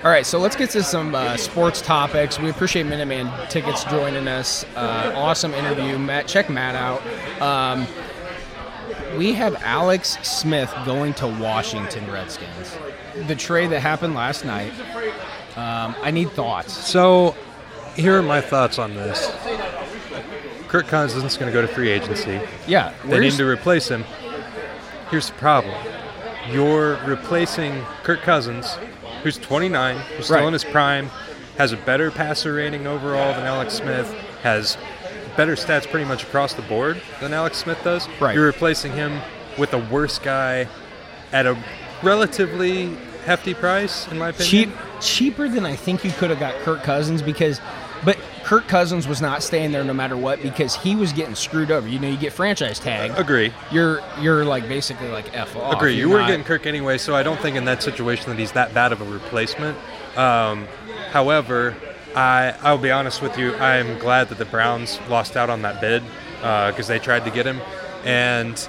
[0.03, 2.39] All right, so let's get to some uh, sports topics.
[2.39, 4.65] We appreciate Minuteman Tickets joining us.
[4.75, 6.27] Uh, awesome interview, Matt.
[6.27, 7.01] Check Matt out.
[7.41, 7.87] Um,
[9.17, 12.77] we have Alex Smith going to Washington Redskins.
[13.27, 14.71] The trade that happened last night.
[15.57, 16.73] Um, I need thoughts.
[16.73, 17.35] So,
[17.95, 19.29] here are my thoughts on this.
[20.69, 22.39] Kirk Cousins is going to go to free agency.
[22.67, 24.05] Yeah, They need to replace him.
[25.11, 25.75] Here's the problem:
[26.51, 28.77] you're replacing Kirk Cousins,
[29.23, 30.47] who's 29, who's still Right.
[30.47, 31.09] in his prime,
[31.57, 34.13] has a better passer rating overall than Alex Smith,
[34.43, 34.77] has
[35.35, 38.07] better stats pretty much across the board than Alex Smith does.
[38.19, 38.35] Right.
[38.35, 39.19] You're replacing him
[39.57, 40.67] with a worse guy
[41.33, 41.57] at a
[42.03, 44.49] relatively hefty price, in my opinion.
[44.49, 44.69] cheap
[45.01, 47.61] cheaper than I think you could have got Kirk Cousins because
[48.05, 51.69] but Kirk Cousins was not staying there no matter what because he was getting screwed
[51.71, 51.87] over.
[51.87, 53.11] You know, you get franchise tag.
[53.17, 53.53] Agree.
[53.71, 55.73] You're you're like basically like F off.
[55.75, 55.93] Agree.
[55.95, 58.39] You're You were not- getting Kirk anyway, so I don't think in that situation that
[58.39, 59.77] he's that bad of a replacement.
[60.17, 60.67] Um,
[61.11, 61.75] however,
[62.15, 63.55] I I'll be honest with you.
[63.55, 66.03] I'm glad that the Browns lost out on that bid
[66.41, 67.59] because they tried to get him,
[68.05, 68.67] and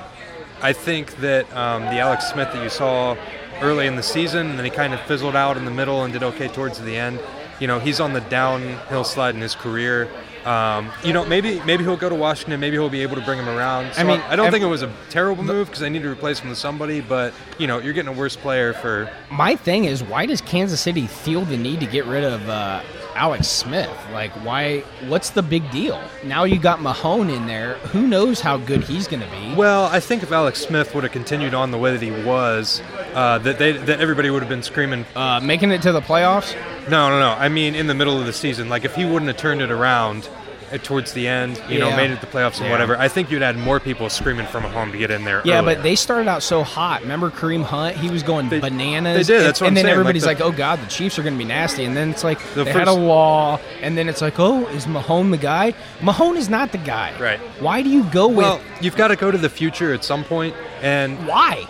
[0.63, 3.17] I think that um, the Alex Smith that you saw
[3.63, 6.13] early in the season, and then he kind of fizzled out in the middle and
[6.13, 7.19] did okay towards the end.
[7.61, 10.09] You know, he's on the downhill slide in his career.
[10.45, 12.59] Um, you know, maybe maybe he'll go to Washington.
[12.59, 13.93] Maybe he'll be able to bring him around.
[13.93, 16.03] So I mean, I don't ev- think it was a terrible move because they need
[16.03, 17.03] to replace him with somebody.
[17.03, 19.11] But you know, you're getting a worse player for.
[19.31, 22.81] My thing is, why does Kansas City feel the need to get rid of uh,
[23.15, 23.91] Alex Smith?
[24.13, 24.81] Like, why?
[25.07, 26.03] What's the big deal?
[26.25, 27.75] Now you got Mahomes in there.
[27.93, 29.55] Who knows how good he's going to be?
[29.55, 32.83] Well, I think if Alex Smith would have continued on the way that he was,
[33.15, 35.05] uh, that they that everybody would have been screaming.
[35.15, 36.55] Uh, making it to the playoffs?
[36.89, 37.31] No, no, no.
[37.31, 39.71] I mean, in the middle of the season, like if he wouldn't have turned it
[39.71, 40.29] around
[40.73, 42.71] Uh, towards the end, you know, made it to the playoffs and Yeah.
[42.71, 42.97] whatever.
[42.97, 45.43] I think you'd had more people screaming from a home to get in there.
[45.45, 45.75] Yeah, earlier.
[45.75, 47.03] but they started out so hot.
[47.03, 47.97] Remember Kareem Hunt?
[47.97, 49.27] He was going They- bananas.
[49.27, 50.87] they did, And, what and I'm then saying, like everybody's the- like, "Oh God, the
[50.87, 53.61] Chiefs are going to be nasty." And then it's like The they had a wall,
[53.83, 57.13] and then it's like, "Oh, is Mahomes the guy?" Mahomes is not the guy.
[57.19, 57.41] Right.
[57.59, 58.39] Why do you go with?
[58.39, 61.67] well, you've got to go to the future at some point, and why?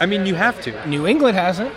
[0.00, 0.72] I mean, you have to.
[0.88, 1.72] New England hasn't.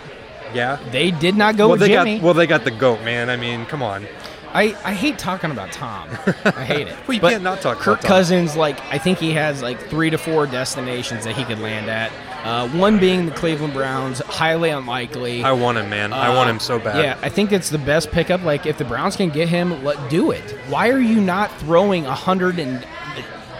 [0.54, 0.78] Yeah.
[0.92, 2.16] They did not go well, with they Jimmy.
[2.16, 3.28] got well, they got the goat, man.
[3.28, 4.06] I mean, come on.
[4.54, 6.08] I, I hate talking about Tom.
[6.44, 6.96] I hate it.
[7.08, 8.00] Well, you But can't not talk Kirk.
[8.00, 11.90] Cousins, like I think he has like three to four destinations that he could land
[11.90, 12.12] at.
[12.44, 15.42] Uh, one being the Cleveland Browns, highly unlikely.
[15.42, 16.12] I want him, man.
[16.12, 16.96] I want him so bad.
[16.96, 18.42] Uh, Yeah, I think it's the best pickup.
[18.44, 20.50] Like if the Browns can get him, let do it.
[20.68, 22.86] Why are you not throwing a hundred and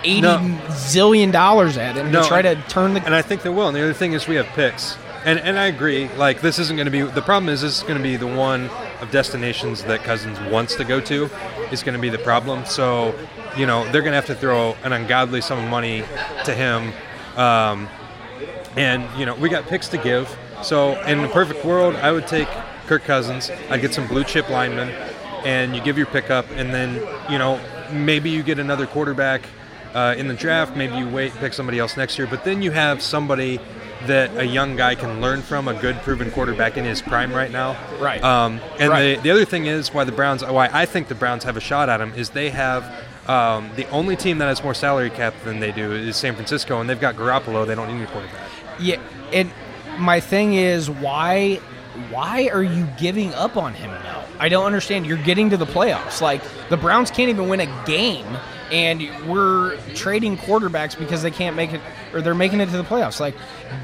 [0.04, 0.38] eighty No.
[0.68, 3.04] zillion dollars at him No, to try to turn the?
[3.04, 3.66] And I think they will.
[3.68, 4.96] And the other thing is we have picks.
[5.24, 6.08] And and I agree.
[6.16, 7.48] Like this isn't going to be the problem.
[7.48, 8.68] Is this is going to be the one
[9.00, 11.30] of destinations that Cousins wants to go to?
[11.72, 12.66] Is going to be the problem.
[12.66, 13.14] So,
[13.56, 16.04] you know, they're going to have to throw an ungodly sum of money
[16.44, 16.92] to him.
[17.36, 17.88] Um,
[18.76, 20.36] and you know, we got picks to give.
[20.62, 22.48] So in the perfect world, I would take
[22.86, 23.50] Kirk Cousins.
[23.70, 24.90] I'd get some blue chip linemen,
[25.44, 26.94] and you give your pickup, and then
[27.30, 27.58] you know
[27.90, 29.42] maybe you get another quarterback
[29.94, 30.76] uh, in the draft.
[30.76, 32.26] Maybe you wait, and pick somebody else next year.
[32.26, 33.58] But then you have somebody
[34.06, 37.50] that a young guy can learn from, a good proven quarterback in his prime right
[37.50, 37.76] now.
[37.98, 38.22] Right.
[38.22, 39.16] Um, and Right.
[39.16, 41.60] the the other thing is why the Browns, why I think the Browns have a
[41.60, 42.84] shot at him is they have.
[43.26, 46.78] Um, the only team that has more salary cap than they do is San Francisco,
[46.82, 47.66] and they've got Garoppolo.
[47.66, 48.38] They don't need any quarterback.
[48.78, 48.96] Yeah,
[49.32, 49.50] and
[49.98, 51.54] my thing is why
[52.10, 54.24] why are you giving up on him now?
[54.38, 55.06] I don't understand.
[55.06, 56.20] You're getting to the playoffs.
[56.20, 58.26] Like the Browns can't even win a game,
[58.72, 61.80] and we're trading quarterbacks because they can't make it,
[62.12, 63.20] or they're making it to the playoffs.
[63.20, 63.34] Like,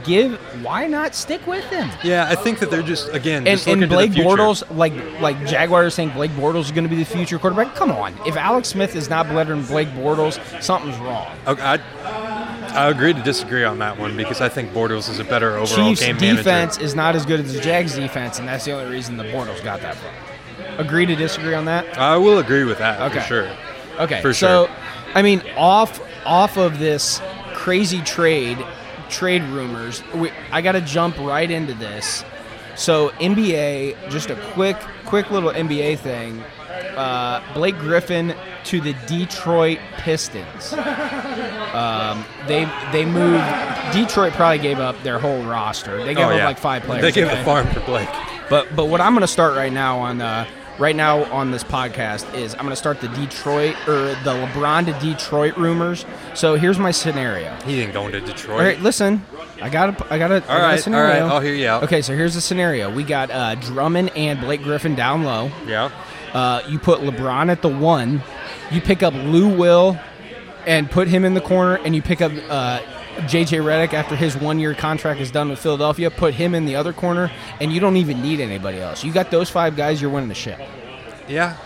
[0.05, 1.91] give why not stick with them?
[2.05, 4.13] Yeah, I think that they're just again And, just and Blake.
[4.13, 7.75] Bortles, like like Jaguars saying Blake Bortles is going to be the future quarterback.
[7.75, 11.31] Come on, if Alex Smith is not better than Blake Bortles, something's wrong.
[11.47, 11.79] Okay, I,
[12.75, 15.89] I agree to disagree on that one because I think Bortles is a better overall
[15.91, 16.45] Chiefs game defense
[16.77, 16.83] manager.
[16.83, 19.63] is not as good as the Jags defense, and that's the only reason the Bortles
[19.65, 20.11] got that from.
[20.79, 21.99] Agree to disagree on that?
[21.99, 23.21] I will agree with that Okay.
[23.21, 23.51] for sure.
[24.01, 24.71] Okay, For so.
[25.15, 27.21] I mean, off off of this
[27.55, 28.59] crazy trade
[29.09, 32.25] trade rumors, we, I got to jump right into this.
[32.77, 36.41] So NBA, just a quick quick little NBA thing.
[36.97, 38.35] Uh, Blake Griffin
[38.65, 40.73] to the Detroit Pistons.
[40.73, 43.45] Um, they they moved.
[43.93, 45.99] Detroit probably gave up their whole roster.
[46.05, 47.03] They gave Oh, up like five players.
[47.03, 47.39] They gave okay?
[47.39, 48.09] the farm for Blake.
[48.49, 50.47] But but what I'm going to start right now on uh,
[50.81, 54.87] right now on this podcast is I'm going to start the Detroit or the LeBron
[54.87, 56.05] to Detroit rumors.
[56.35, 57.55] So here's my scenario.
[57.67, 58.59] He didn't go into Detroit.
[58.59, 59.25] All right, listen.
[59.63, 61.25] I got a, I got a, I got a all right, scenario.
[61.25, 61.33] right.
[61.33, 61.85] I'll hear you out.
[61.85, 62.93] Okay, so here's the scenario.
[62.93, 65.53] We got uh, Drummond and Blake Griffin down low.
[65.67, 65.91] Yeah.
[66.33, 68.23] Uh, you put LeBron at the one.
[68.71, 70.01] You pick up Lou Will
[70.67, 72.81] and put him in the corner, and you pick up uh,
[73.17, 76.11] JJ Redick after his one-year contract is done with Philadelphia.
[76.11, 79.05] Put him in the other corner, and you don't even need anybody else.
[79.05, 80.01] You got those five guys.
[80.01, 80.61] You're winning the ship.
[81.29, 81.57] Yeah.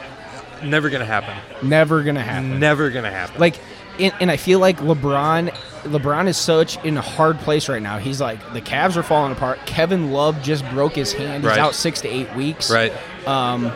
[0.62, 1.35] Never gonna happen.
[1.68, 2.59] Never gonna happen.
[2.59, 3.38] Never gonna happen.
[3.38, 3.57] Like,
[4.00, 5.50] and, and I feel like LeBron,
[5.85, 7.98] LeBron is such in a hard place right now.
[7.98, 9.59] He's like the Cavs are falling apart.
[9.66, 11.42] Kevin Love just broke his hand.
[11.44, 11.59] He's Right.
[11.59, 12.70] out six to eight weeks.
[12.70, 12.92] right.
[13.26, 13.70] Um,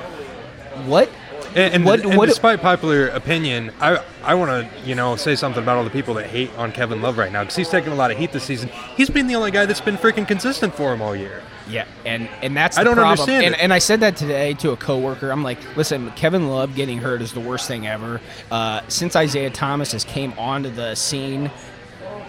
[0.86, 1.10] what?
[1.58, 5.34] And, and, What- and what- despite popular opinion, I I want to you know say
[5.34, 7.92] something about all the people that hate on Kevin Love right now because he's taking
[7.92, 8.68] a lot of heat this season.
[8.96, 11.42] He's been the only guy that's been freaking consistent for him all year.
[11.68, 13.10] Yeah, and and that's I don't problem.
[13.12, 13.60] understand And, it.
[13.60, 15.30] and I said that today to a coworker.
[15.30, 18.20] I'm like, listen, Kevin Love getting hurt is the worst thing ever.
[18.50, 21.50] Uh, since Isaiah Thomas has came onto the scene,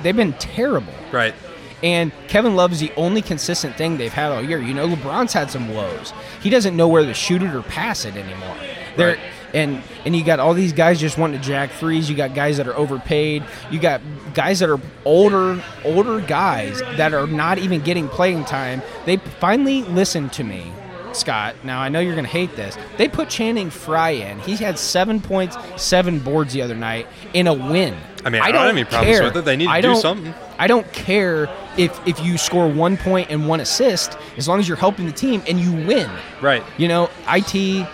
[0.02, 0.94] they've been terrible.
[1.12, 1.34] Right.
[1.82, 4.60] And Kevin Love is the only consistent thing they've had all year.
[4.60, 6.12] You know, LeBron's had some woes.
[6.42, 8.58] He doesn't know where to shoot it or pass it anymore.
[9.00, 9.20] There Right.
[9.54, 12.10] and and you got all these guys just wanting to jack threes.
[12.10, 13.44] You got guys that are overpaid.
[13.72, 14.02] You got
[14.34, 18.82] guys that are older older guys that are not even getting playing time.
[19.06, 20.72] They finally listened to me.
[21.12, 22.78] Scott, now I know you're going to hate this.
[22.98, 24.38] They put Channing Frye in.
[24.42, 27.96] He had seven points, seven boards the other night in a win.
[28.24, 29.24] I mean, I don't have any problems care.
[29.24, 29.44] with it.
[29.46, 30.34] They need to I do don't- something.
[30.60, 34.68] I don't care if if you score one point and one assist, as long as
[34.68, 36.10] you're helping the team and you win.
[36.42, 36.62] Right.
[36.78, 37.88] You know, it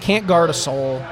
[0.00, 1.02] can't guard a soul.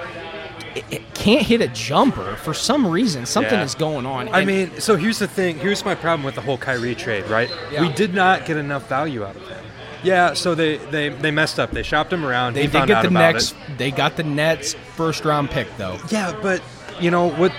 [0.74, 3.26] It, it can't hit a jumper for some reason.
[3.26, 3.64] Something Yeah.
[3.64, 4.28] is going on.
[4.28, 5.58] I And- mean, so here's the thing.
[5.58, 7.50] Here's my problem with the whole Kyrie trade, right?
[7.72, 7.80] Yeah.
[7.82, 9.64] We did not get enough value out of him.
[10.04, 11.72] Yeah, so they they, they messed up.
[11.72, 12.54] They shopped him around.
[12.54, 13.52] they he did get the next.
[13.68, 13.78] it.
[13.78, 15.98] They got the Nets first round pick though.
[16.08, 16.62] Yeah, but
[17.00, 17.52] you know what?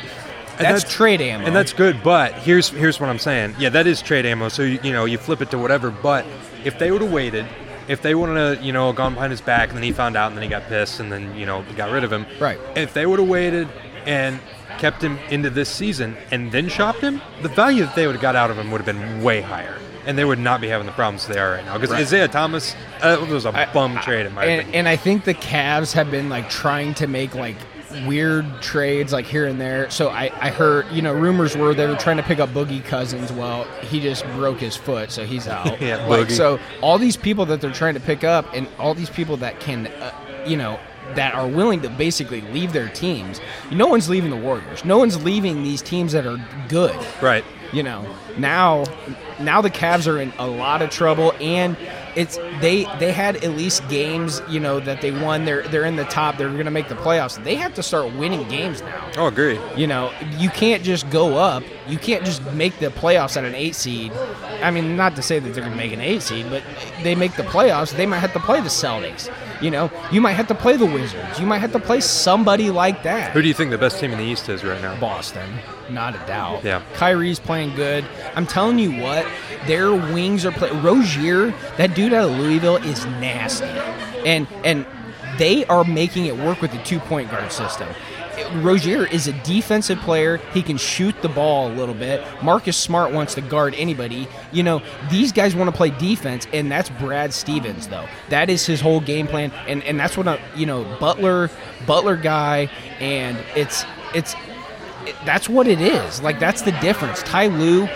[0.58, 1.46] and That's trade ammo.
[1.46, 2.02] and that's good.
[2.02, 3.56] But here's here's what I'm saying.
[3.60, 4.48] Yeah, that is trade ammo.
[4.48, 5.92] So you, you know you flip it to whatever.
[5.92, 6.26] But
[6.64, 7.46] if they would have waited,
[7.90, 10.28] if they would have you know gone behind his back and then he found out
[10.28, 12.26] and then he got pissed and then you know got rid of him.
[12.40, 12.60] Right.
[12.78, 13.68] If they would have waited
[14.06, 14.40] and
[14.78, 18.22] kept him into this season and then shopped him, the value that they would have
[18.22, 19.78] got out of him would have been way higher.
[20.06, 21.74] And they would not be having the problems they are right now.
[21.78, 22.02] Because Right.
[22.02, 24.76] Isaiah Thomas uh, was a I- bum I- trade in my and, opinion.
[24.80, 27.58] and I think the Cavs have been like trying to make like
[28.06, 29.90] weird trades like here and there.
[29.90, 32.84] So I, I heard you know rumors were they were trying to pick up Boogie
[32.84, 33.32] Cousins.
[33.32, 35.80] Well, he just broke his foot, so he's out.
[35.90, 36.32] Yeah, like, Boogie.
[36.32, 39.60] so all these people that they're trying to pick up, and all these people that
[39.60, 40.14] can, uh,
[40.46, 40.80] you know.
[41.16, 43.42] That are willing to basically leave their teams.
[43.72, 44.86] No one's leaving the Warriors.
[44.86, 47.44] No one's leaving these teams that are good right.
[47.74, 48.84] you know now
[49.40, 51.76] now the Cavs are in a lot of trouble and
[52.16, 55.46] it's they they had at least games you know that they won.
[55.46, 56.38] They're they're in the top.
[56.38, 57.42] They're going to make the playoffs.
[57.44, 59.12] They have to start winning games now.
[59.18, 59.60] Oh, agree.
[59.76, 63.56] you know you can't just go up you can't just make the playoffs at an
[63.56, 64.12] 8 seed
[64.62, 66.64] I mean not to say that they're going to make an 8 seed but
[67.04, 70.34] they make the playoffs they might have to play the Celtics you know you might
[70.34, 73.48] have to play the Wizards you might have to play somebody like that Who do
[73.48, 75.00] you think the best team in the East is right now?
[75.00, 75.50] Boston,
[75.90, 76.64] not a doubt.
[76.64, 76.82] Yeah.
[76.94, 78.06] Kyrie's playing good.
[78.36, 79.26] I'm telling you what,
[79.66, 80.82] their wings are playing.
[80.82, 83.66] Rozier, that dude out of Louisville, is nasty,
[84.26, 84.86] and and
[85.38, 87.88] they are making it work with the two point guard system.
[88.56, 90.38] Rozier is a defensive player.
[90.54, 92.24] He can shoot the ball a little bit.
[92.44, 94.28] Marcus Smart wants to guard anybody.
[94.52, 98.08] You know, these guys want to play defense, and that's Brad Stevens, though.
[98.30, 101.50] That is his whole game plan, and and that's what a you know Butler
[101.86, 104.34] Butler guy, and it's it's
[105.06, 106.22] it- that's what it is.
[106.22, 107.24] Like that's the difference.
[107.24, 107.88] Ty Lue,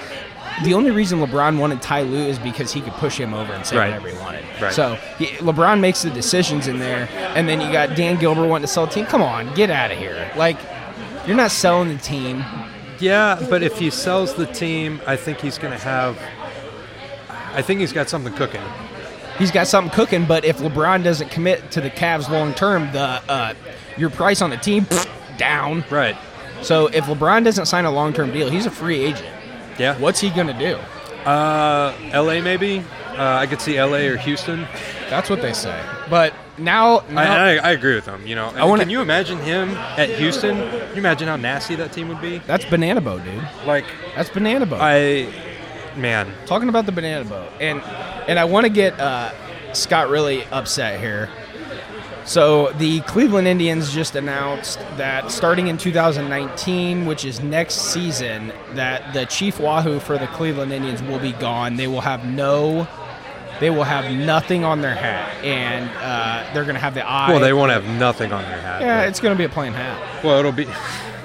[0.63, 3.65] the only reason LeBron wanted Ty Lue is because he could push him over and
[3.65, 3.87] say Right.
[3.89, 4.45] whatever he wanted.
[4.61, 4.73] Right.
[4.73, 8.67] So he, LeBron makes the decisions in there, and then you got Dan Gilbert wanting
[8.67, 9.05] to sell the team.
[9.05, 10.31] Come on, get out of here!
[10.35, 10.57] Like,
[11.25, 12.43] you're not selling the team.
[12.99, 16.17] Yeah, but if he sells the team, I think he's going to have.
[17.53, 18.61] I think he's got something cooking.
[19.37, 23.21] He's got something cooking, but if LeBron doesn't commit to the Cavs long term, the
[23.27, 23.53] uh,
[23.97, 24.85] your price on the team
[25.37, 25.83] down.
[25.89, 26.15] Right.
[26.61, 29.27] So if LeBron doesn't sign a long term deal, he's a free agent.
[29.79, 29.97] Yeah.
[29.99, 30.75] What's he gonna do?
[31.27, 32.41] Uh, L.A.
[32.41, 32.79] maybe.
[33.17, 34.07] Uh, I could see L.A.
[34.07, 34.67] or Houston.
[35.09, 35.79] That's what they say.
[36.09, 38.25] But now, I, I, I agree with them.
[38.25, 40.57] You know, I wanna- can you imagine him at Houston?
[40.57, 42.39] Can you imagine how nasty that team would be?
[42.39, 43.47] that's banana boat, dude.
[43.65, 44.79] Like, That's banana boat.
[44.81, 45.27] I,
[45.95, 47.81] man, Talking about the banana boat, and
[48.27, 49.31] and I want to get uh,
[49.73, 51.29] Scott really upset here.
[52.25, 59.13] So the Cleveland Indians just announced that starting in 2019, which is next season, that
[59.13, 61.75] the Chief Wahoo for the Cleveland Indians will be gone.
[61.75, 62.88] They will have no,
[63.59, 67.29] they will have nothing on their hat, and uh, they're going to have the eye.
[67.29, 68.81] well, they won't have nothing on their hat.
[68.81, 70.23] Yeah, it's going to be a plain hat.
[70.23, 70.67] well, it'll be,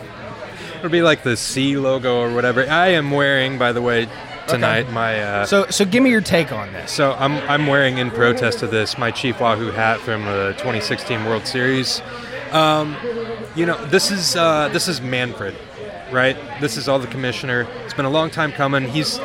[0.78, 2.68] it'll be like the C logo or whatever.
[2.68, 4.08] I am wearing, by the way,
[4.48, 5.20] tonight my.
[5.20, 6.90] Uh, So so give me your take on this.
[6.90, 11.24] So I'm I'm wearing in protest of this my Chief Wahoo hat from the 2016
[11.24, 12.02] World Series.
[12.52, 12.96] Um,
[13.54, 15.54] you know, this is uh, this is Manfred,
[16.10, 16.36] right?
[16.60, 17.66] This is all the commissioner.
[17.84, 18.84] It's been a long time coming.
[18.88, 19.20] He's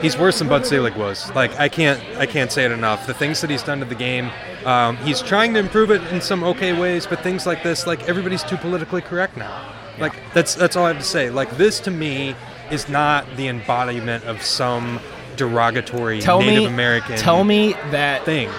[0.00, 1.32] he's worse than Bud Selig was.
[1.34, 3.06] Like I can't I can't say it enough.
[3.06, 4.30] The things that he's done to the game.
[4.64, 8.06] Um, he's trying to improve it in some okay ways, but things like this, like
[8.08, 9.74] everybody's too politically correct now.
[9.98, 11.30] Like that's that's all I have to say.
[11.30, 12.34] Like this to me
[12.70, 15.00] is not the embodiment of some
[15.36, 18.50] derogatory tell Native me, American Tell me that thing.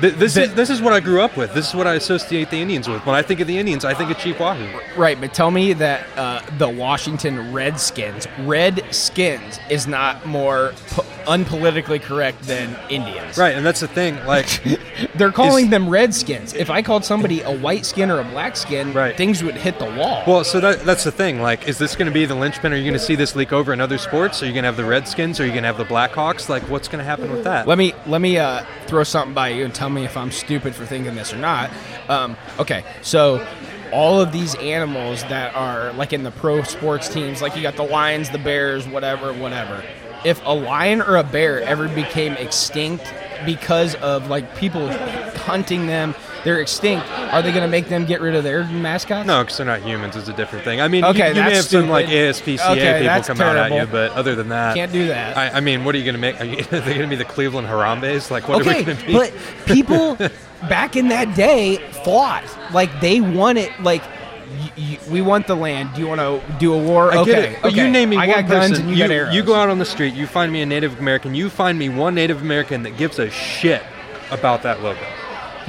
[0.00, 1.54] Th- This The- is this is what I grew up with.
[1.54, 3.04] This is what I associate the Indians with.
[3.06, 4.66] When I think of the Indians, I think of Chief Wahoo.
[4.96, 12.00] Right, but tell me that uh, the Washington Redskins, Redskins, is not more po- unpolitically
[12.00, 13.36] correct than Indians.
[13.36, 14.16] Right, and that's the thing.
[14.26, 14.48] Like,
[15.14, 16.54] They're calling Is- them Redskins.
[16.54, 19.16] If I called somebody a white skin or a black skin, Right.
[19.16, 20.22] things would hit the wall.
[20.26, 21.40] well, so that, that's the thing.
[21.40, 22.72] Like, is this going to be the linchpin?
[22.72, 24.42] Are you going to see this leak over in other sports?
[24.42, 25.38] Are you going to have the Redskins?
[25.40, 26.48] Are you going to have the Blackhawks?
[26.48, 27.68] Like, what's going to happen with that?
[27.68, 30.74] let me let me uh, throw something by you and tell me if I'm stupid
[30.74, 31.70] for thinking this or not.
[32.08, 33.46] Um, okay, so
[33.92, 37.76] all of these animals that are like in the pro sports teams, like you got
[37.76, 39.82] the lions, the bears, whatever, whatever.
[40.24, 43.12] If a lion or a bear ever became extinct
[43.46, 47.06] because of like people hunting them, they're extinct.
[47.10, 49.26] Are they going to make them get rid of their mascots?
[49.26, 50.16] no, because they're not humans.
[50.16, 50.80] It's a different thing.
[50.80, 52.34] I mean, Okay, you, you may have some like stupid.
[52.58, 55.36] ASPCA Okay, people come out at you, but other than that, can't do that.
[55.36, 56.40] I, I mean, what are you going to make?
[56.40, 58.30] Are, you, are they going to be the Cleveland Harambe's?
[58.30, 59.12] Like, what are okay, we going to be?
[59.12, 59.32] but
[59.66, 60.16] people
[60.68, 64.02] back in that day fought like they wanted like.
[64.50, 65.90] Y- y- we want the land.
[65.94, 67.12] Do you want to do a war?
[67.12, 67.64] I okay, get it.
[67.64, 67.76] Okay.
[67.84, 68.58] you name me I one got person.
[68.72, 69.34] guns and you, got arrows.
[69.34, 70.14] you go out on the street.
[70.14, 71.34] You find me a Native American.
[71.34, 73.82] You find me one Native American that gives a shit
[74.30, 75.00] about that logo.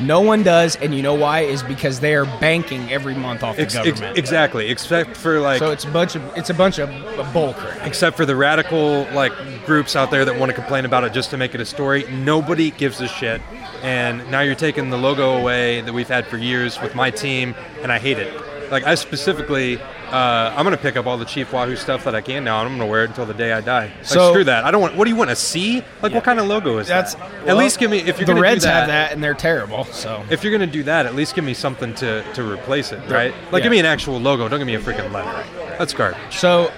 [0.01, 1.41] No one does, and you know why?
[1.41, 4.17] Is because they are banking every month off the Ex- ex- government.
[4.17, 4.69] exactly.
[4.69, 6.89] Except for like, so it's a bunch of it's a bunch of
[7.33, 7.85] bull crap.
[7.85, 9.33] except for the radical like
[9.65, 12.05] groups out there that want to complain about it just to make it a story.
[12.09, 13.41] Nobody gives a shit.
[13.83, 17.53] And now you're taking the logo away that we've had for years with my team,
[17.81, 18.33] and I hate it.
[18.71, 19.79] Like I specifically,
[20.11, 22.69] uh, I'm gonna pick up all the Chief Wahoo stuff that I can now, and
[22.69, 23.85] I'm gonna wear it until the day I die.
[23.85, 24.63] Like So- screw that.
[24.65, 24.95] I don't want.
[24.95, 25.83] What do you want to see?
[26.01, 27.31] Like what kind of logo is That's that?
[27.45, 29.09] well, at least give me if you're the gonna Reds do that, The Reds have
[29.09, 29.85] that, and they're terrible.
[29.85, 32.99] So If you're gonna do that, at least give me something to to replace it,
[33.09, 33.33] right?
[33.51, 33.63] Like yeah.
[33.63, 34.47] give me an actual logo.
[34.47, 35.43] Don't give me a freaking letter.
[35.77, 36.19] That's garbage.
[36.37, 36.71] So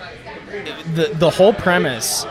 [0.95, 2.25] the the whole premise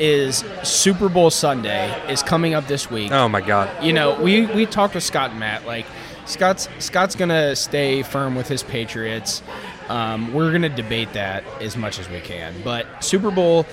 [0.00, 3.12] is Super Bowl Sunday is coming up this week.
[3.12, 3.70] Oh my god.
[3.84, 5.66] You know, we we talked with Scott and Matt.
[5.66, 5.86] Like
[6.26, 9.42] Scott's Scott's gonna stay firm with his Patriots.
[9.88, 12.54] Um, we're gonna debate that as much as we can.
[12.64, 13.64] But Super Bowl,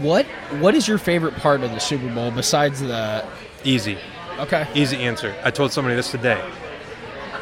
[0.00, 0.26] what
[0.60, 3.24] what is your favorite part of the Super Bowl besides the?
[3.64, 3.96] Easy.
[4.38, 4.66] Okay.
[4.74, 5.34] Easy answer.
[5.42, 6.42] I told somebody this today.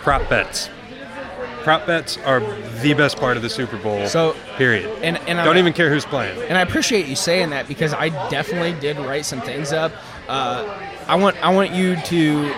[0.03, 0.69] Prop bets.
[1.63, 2.41] Prop bets are
[2.81, 4.07] the best part of the Super Bowl.
[4.07, 4.87] So- period.
[5.03, 6.41] And and Don't I, even care who's playing.
[6.43, 9.93] And I appreciate you saying that because I definitely did write some things up.
[10.29, 10.65] Uh,
[11.09, 12.53] I want I want you to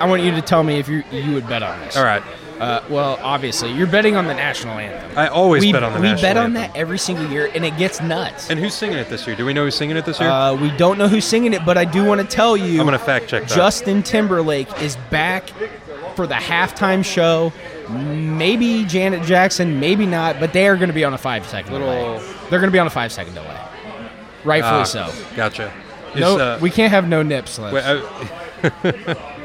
[0.00, 1.96] I want you to tell me if you you would bet on this.
[1.96, 2.22] All right.
[2.58, 5.18] Uh, well, obviously, you're betting on the national anthem.
[5.18, 6.72] I always we, bet on the we national bet on anthem.
[6.72, 8.48] that every single year, and it gets nuts.
[8.48, 9.36] And who's singing it this year?
[9.36, 10.30] Do we know who's singing it this year?
[10.30, 12.80] Uh, we don't know who's singing it, but I do want to tell you.
[12.80, 13.54] I'm gonna fact check that.
[13.54, 15.50] Justin Timberlake is back
[16.14, 17.52] for the halftime show.
[17.90, 21.72] Maybe Janet Jackson, maybe not, but they are going to be on a five second
[21.72, 22.18] Little- delay.
[22.48, 23.60] They're going to be on a five second delay.
[24.44, 25.12] Rightfully Ah, so.
[25.36, 25.72] Gotcha.
[26.16, 27.74] No, uh, we can't have no nip slips.
[27.74, 29.14] wait, uh,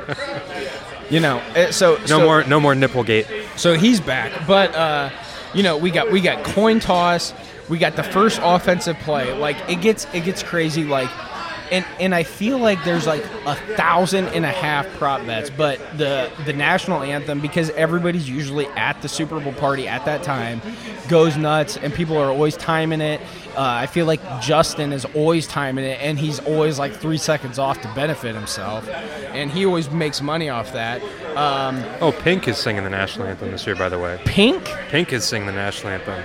[1.09, 3.57] you know, uh, so no so, more, no more Nipplegate.
[3.57, 5.09] So he's back, but uh,
[5.53, 7.33] you know, we got we got coin toss.
[7.69, 9.33] We got the first offensive play.
[9.33, 10.83] Like it gets it gets crazy.
[10.83, 11.09] Like
[11.71, 15.79] and and I feel like there's like a thousand and a half prop bets, but
[15.97, 20.61] the the national anthem because everybody's usually at the Super Bowl party at that time
[21.07, 23.21] goes nuts, and people are always timing it.
[23.51, 27.59] Uh, I feel like Justin is always timing it, and he's always like three seconds
[27.59, 31.01] off to benefit himself, and he always makes money off that.
[31.35, 34.19] Um, Oh, Pink is singing the national anthem this year, by the way.
[34.25, 36.23] Pink, Pink is singing the national anthem.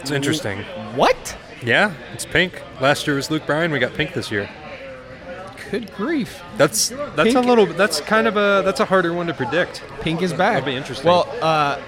[0.00, 0.62] It's interesting.
[0.94, 1.36] what?
[1.62, 2.62] Yeah, it's Pink.
[2.80, 3.70] Last year was Luke Bryan.
[3.70, 4.48] We got Pink this year.
[5.70, 6.42] Good grief!
[6.56, 7.66] That's that's a little.
[7.66, 9.82] That's kind of a that's a harder one to predict.
[10.00, 10.54] Pink is back.
[10.54, 11.06] That'll be interesting.
[11.06, 11.80] Well, uh,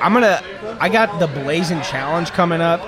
[0.00, 0.42] I'm gonna.
[0.78, 2.80] I got the Blazing Challenge coming up,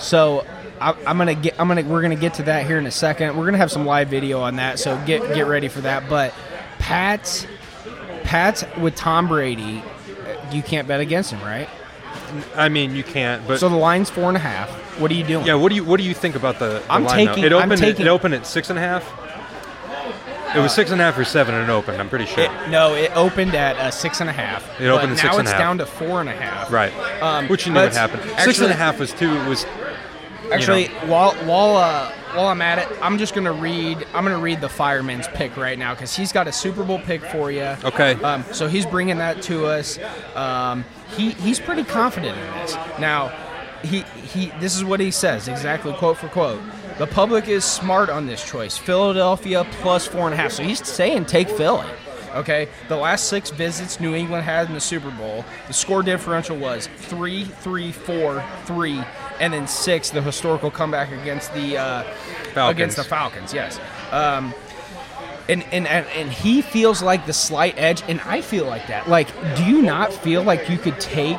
[0.00, 0.44] so
[0.80, 1.60] I, I'm gonna get.
[1.60, 1.84] I'm gonna.
[1.84, 3.36] We're gonna get to that here in a second.
[3.36, 6.08] We're gonna have some live video on that, so get get ready for that.
[6.08, 6.34] But
[6.78, 7.46] Pat's,
[8.24, 9.82] Pat's with Tom Brady.
[10.50, 11.68] You can't bet against him, right?
[12.54, 13.46] I mean, you can't.
[13.46, 14.70] But So the line's four and a half.
[15.00, 15.46] What are you doing?
[15.46, 16.80] yeah, what do you what do you think about the?
[16.80, 17.80] the I'm line, taking- It I'm opened.
[17.80, 19.04] taking- it opened at six and a half.
[20.54, 22.00] It was six and a half or seven and it opened.
[22.00, 22.44] I'm pretty sure.
[22.44, 24.64] It, no, it opened at uh, six and a half.
[24.80, 26.72] It opened at now it's down to four and a half.
[26.72, 26.92] right.
[27.20, 28.20] Um, Which you knew would happen.
[28.20, 29.30] and actually- a half was two.
[29.34, 29.66] It Was
[30.52, 30.94] Actually, know.
[31.06, 34.06] while while uh, while I'm at it, I'm just gonna read.
[34.14, 37.20] I'm gonna read the fireman's pick right now because he's got a Super Bowl pick
[37.22, 37.74] for you.
[37.84, 38.12] Okay.
[38.22, 39.98] Um, so he's bringing that to us.
[40.36, 40.84] Um,
[41.16, 42.74] he he's pretty confident in this.
[42.98, 43.28] Now,
[43.82, 44.46] he he.
[44.60, 46.60] This is what he says exactly, quote for quote.
[46.98, 48.76] The public is smart on this choice.
[48.76, 50.52] Philadelphia plus four and a half.
[50.52, 51.86] So he's saying take Philly.
[52.34, 56.56] Okay, the last six visits New England had in the Super Bowl, the score differential
[56.56, 59.02] was three, three, four, three,
[59.40, 60.10] and then six.
[60.10, 62.02] The historical comeback against the uh,
[62.52, 62.76] Falcons.
[62.76, 63.54] against the Falcons.
[63.54, 64.52] Yes, um,
[65.48, 69.08] and, and and he feels like the slight edge, and I feel like that.
[69.08, 71.38] Like, do you not feel like you could take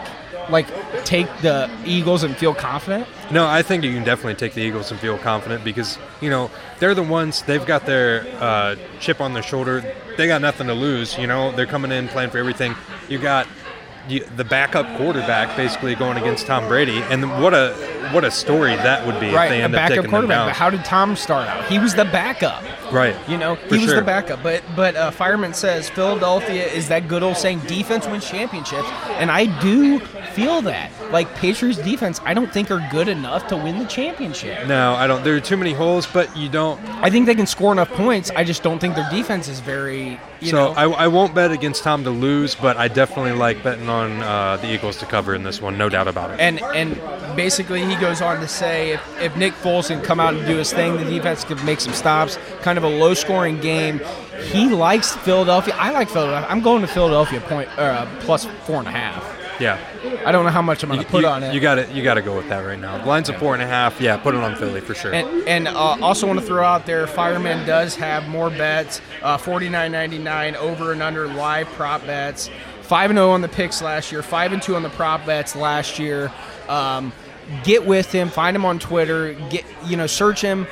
[0.50, 0.68] like
[1.06, 3.08] take the Eagles and feel confident?
[3.32, 6.50] No, I think you can definitely take the Eagles and feel confident because you know
[6.80, 7.42] they're the ones.
[7.42, 9.84] They've got their uh, chip on their shoulder.
[10.16, 11.18] They got nothing to lose.
[11.18, 12.76] You know, they're coming in playing for everything.
[13.10, 13.48] You got
[14.08, 17.76] the backup quarterback basically going against Tom Brady, and what a
[18.14, 20.48] what a story that would be if Right, they a backup quarterback.
[20.50, 21.66] But how did Tom start out?
[21.68, 22.64] He was the backup.
[22.92, 23.16] right.
[23.30, 23.96] You know, For he was sure.
[24.00, 24.42] the backup.
[24.44, 28.88] But but uh, Fireman says Philadelphia is that good old saying defense wins championships,
[29.20, 30.92] and I do feel that.
[31.12, 34.68] Like Patriots defense, I don't think are good enough to win the championship.
[34.68, 35.24] No, I don't.
[35.24, 36.82] There are too many holes, but you don't.
[37.02, 38.30] I think they can score enough points.
[38.36, 40.20] I just don't think their defense is very.
[40.42, 43.90] You so I, I won't bet against Tom to lose, but I definitely like betting
[43.90, 46.40] on uh, the Eagles to cover in this one, no doubt about it.
[46.40, 46.96] and and
[47.36, 50.58] basically he goes on to say if, if Nick Foles can come out and do
[50.58, 52.38] his thing, the defense could make some stops.
[52.62, 54.02] Kind of a low scoring game.
[54.52, 55.76] He likes Philadelphia.
[55.78, 56.48] I like Philadelphia.
[56.50, 59.24] I'm going to Philadelphia point uh, plus four and a half.
[59.60, 59.80] yeah,
[60.24, 61.54] I don't know how much I'm going to put you, on it.
[61.54, 61.90] You got it.
[61.90, 63.00] You got to go with that right now.
[63.00, 64.00] The line's a four and a half.
[64.00, 65.14] Yeah, put it on Philly for sure.
[65.14, 69.02] And, and uh, also want to throw out there, Fireman does have more bets.
[69.24, 72.50] Uh, Forty nine ninety nine over and under live prop bets.
[72.82, 74.22] Five and zero on the picks last year.
[74.22, 76.32] Five and two on the prop bets last year.
[76.70, 77.12] Um,
[77.64, 78.30] get with him.
[78.30, 79.34] Find him on Twitter.
[79.50, 80.68] Get you know search him.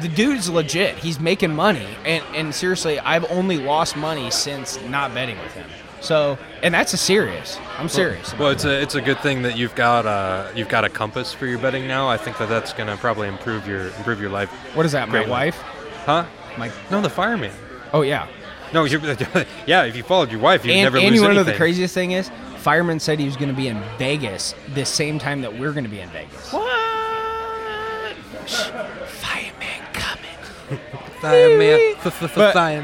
[0.00, 0.96] The dude's legit.
[0.96, 1.86] He's making money.
[2.04, 5.68] And and seriously, I've only lost money since not betting with him.
[6.00, 7.58] So and that's a serious.
[7.78, 8.36] I'm serious.
[8.36, 11.32] Well, it's a it's a good thing that you've got uh you've got a compass
[11.32, 12.08] for your betting now.
[12.08, 14.50] I think that that's gonna probably improve your improve your life.
[14.74, 15.08] what is that?
[15.08, 15.28] My Great.
[15.28, 15.56] wife?
[16.04, 16.24] Huh?
[16.58, 17.52] My No, the fireman.
[17.92, 18.26] oh yeah.
[18.72, 19.00] No, you're,
[19.66, 19.84] yeah.
[19.84, 21.52] If you followed your wife, you'd and, never and lose you want to know the
[21.54, 22.30] craziest thing is?
[22.62, 25.84] Fireman said he was going to be in Vegas the same time that we're going
[25.84, 26.52] to be in Vegas.
[26.52, 28.16] What?
[28.46, 30.78] Fireman coming.
[31.20, 31.94] Fireman.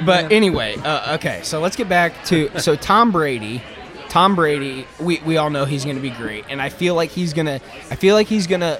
[0.04, 3.62] But, but anyway, uh, okay, so let's get back to so Tom Brady.
[4.08, 7.10] Tom Brady, we, we all know he's going to be great, and I feel like
[7.10, 7.60] he's gonna.
[7.90, 8.78] I feel like he's gonna.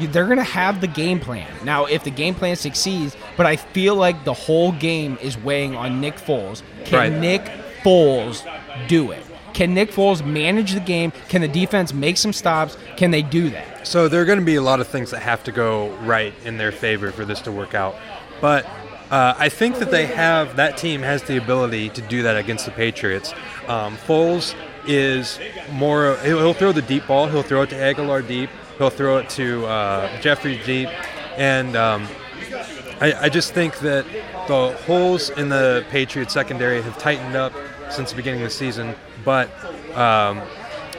[0.00, 1.86] They're gonna have the game plan now.
[1.86, 6.00] If the game plan succeeds, but I feel like the whole game is weighing on
[6.00, 6.62] Nick Foles.
[6.84, 7.12] Can Right.
[7.12, 7.42] Nick
[7.82, 8.46] Foles
[8.86, 9.24] do it?
[9.54, 11.12] Can Nick Foles manage the game?
[11.28, 12.76] Can the defense make some stops?
[12.96, 13.86] Can they do that?
[13.86, 16.34] So there are going to be a lot of things that have to go right
[16.44, 17.96] in their favor for this to work out.
[18.40, 18.66] But
[19.10, 22.66] uh, I think that they have that team has the ability to do that against
[22.66, 23.32] the Patriots.
[23.66, 24.54] Um, Foles
[24.86, 25.38] is
[25.72, 26.16] more.
[26.18, 27.26] He'll, throw the deep ball.
[27.26, 28.50] He'll throw it to Agholor deep.
[28.76, 30.88] He'll throw it to uh, Jeffery deep,
[31.36, 32.06] and um,
[33.00, 34.04] I, I just think that
[34.46, 37.52] the holes in the Patriots secondary have tightened up
[37.90, 38.94] since the beginning of the season.
[39.24, 39.50] But
[39.96, 40.40] um,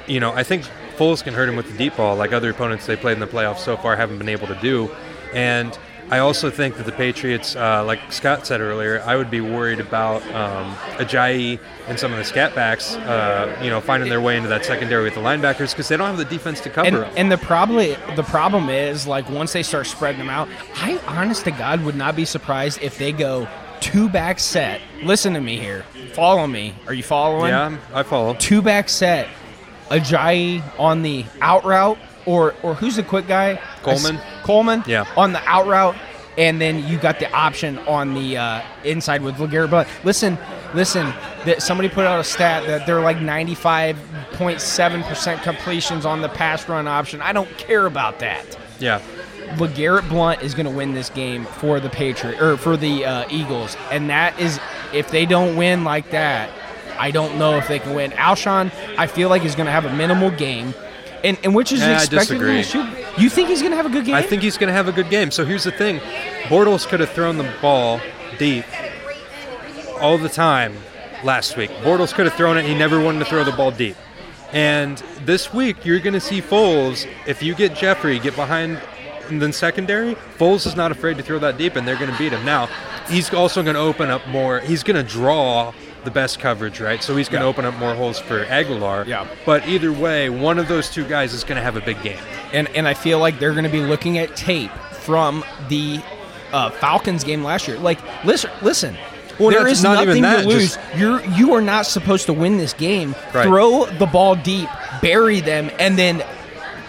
[0.07, 0.63] you know, I think
[0.97, 3.27] Foles can hurt him with the deep ball, like other opponents they played in the
[3.27, 4.89] playoffs so far haven't been able to do.
[5.33, 5.77] And
[6.11, 9.79] I also think that the Patriots, uh, like Scott said earlier, I would be worried
[9.79, 14.35] about um, Ajayi and some of the scat backs, uh, you know, finding their way
[14.35, 16.95] into that secondary with the linebackers because they don't have the defense to cover And,
[16.97, 17.13] them.
[17.15, 21.43] and the probably the problem is like once they start spreading them out, I honest
[21.43, 23.47] to God would not be surprised if they go
[23.81, 24.81] two back set.
[25.03, 25.83] Listen to me here.
[26.13, 26.73] Follow me.
[26.87, 27.49] Are you following?
[27.49, 28.33] yeah, I'm- follow.
[28.35, 29.27] Two back set.
[29.89, 33.59] Ajayi on the out route, or or who's the quick guy?
[33.81, 34.17] Coleman.
[34.17, 34.83] I s- Coleman.
[34.85, 35.05] Yeah.
[35.17, 35.95] On the out route,
[36.37, 39.87] and then you got the option on the uh, inside with LeGarrette Blunt.
[40.03, 40.37] Listen,
[40.73, 41.11] listen.
[41.45, 43.97] That somebody put out a stat that they're like ninety five
[44.33, 47.21] point seven percent completions on the pass run option.
[47.21, 48.45] I don't care about that.
[48.77, 49.01] Yeah.
[49.57, 53.25] LeGarrette Blunt is going to win this game for the Patriot or for the uh,
[53.29, 54.59] Eagles, and that is
[54.93, 56.49] if they don't win like that,
[56.97, 58.11] I don't know if they can win.
[58.11, 60.73] Alshon, I feel like is going to have a minimal game,
[61.23, 62.39] and, and which is Yeah, expected.
[63.17, 64.15] You think he's going to have a good game?
[64.15, 65.31] I think he's going to have a good game.
[65.31, 65.99] So here's the thing
[66.43, 67.99] Bortles could have thrown the ball
[68.37, 68.65] deep
[69.99, 70.75] all the time
[71.23, 71.69] last week.
[71.81, 72.65] Bortles could have thrown it.
[72.65, 73.95] He never wanted to throw the ball deep.
[74.51, 78.81] And this week, you're going to see Foles, if you get Jeffery, get behind
[79.37, 82.31] the secondary, Foles is not afraid to throw that deep, and they're going to beat
[82.33, 82.43] him.
[82.43, 82.67] Now,
[83.07, 84.59] he's also going to open up more.
[84.61, 85.71] He's going to draw
[86.05, 87.03] the best coverage, right?
[87.03, 87.49] So he's going to Yeah.
[87.49, 89.05] open up more holes for Agholor.
[89.05, 89.27] Yeah.
[89.45, 92.17] But either way, one of those two guys is going to have a big game.
[92.53, 94.71] and and I feel like they're going to be looking at tape
[95.01, 95.99] from the
[96.51, 97.77] uh, Falcons game last year.
[97.77, 98.97] Like, listen, listen.
[99.39, 100.77] Well, there not- is even nothing that, to lose.
[100.97, 103.13] You're you are not supposed to win this game.
[103.33, 103.43] Right.
[103.45, 104.67] Throw the ball deep,
[105.01, 106.23] bury them, and then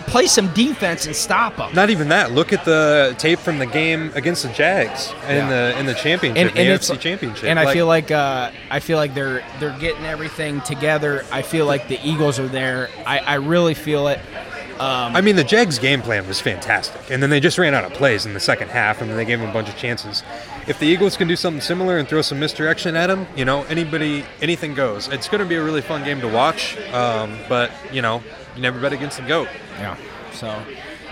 [0.06, 1.72] play some defense and stop them.
[1.74, 2.32] Not even that.
[2.32, 5.48] Look at the tape from the game against the Jags in Yeah.
[5.72, 7.44] the in the championship, and, and the AFC championship.
[7.44, 11.24] And I feel like uh, I feel like they're they're getting everything together.
[11.32, 12.88] I feel like the Eagles are there.
[13.06, 14.18] I, I really feel it.
[14.78, 17.84] Um, I mean, the Jags game plan was fantastic, and then they just ran out
[17.84, 20.22] of plays in the second half, and then they gave them a bunch of chances.
[20.66, 23.64] If the Eagles can do something similar and throw some misdirection at them, you know,
[23.64, 25.08] anybody, anything goes.
[25.08, 28.22] It's going to be a really fun game to watch, um, but you know,
[28.60, 29.48] you never bet against the goat.
[29.78, 29.96] Yeah.
[30.34, 30.48] So,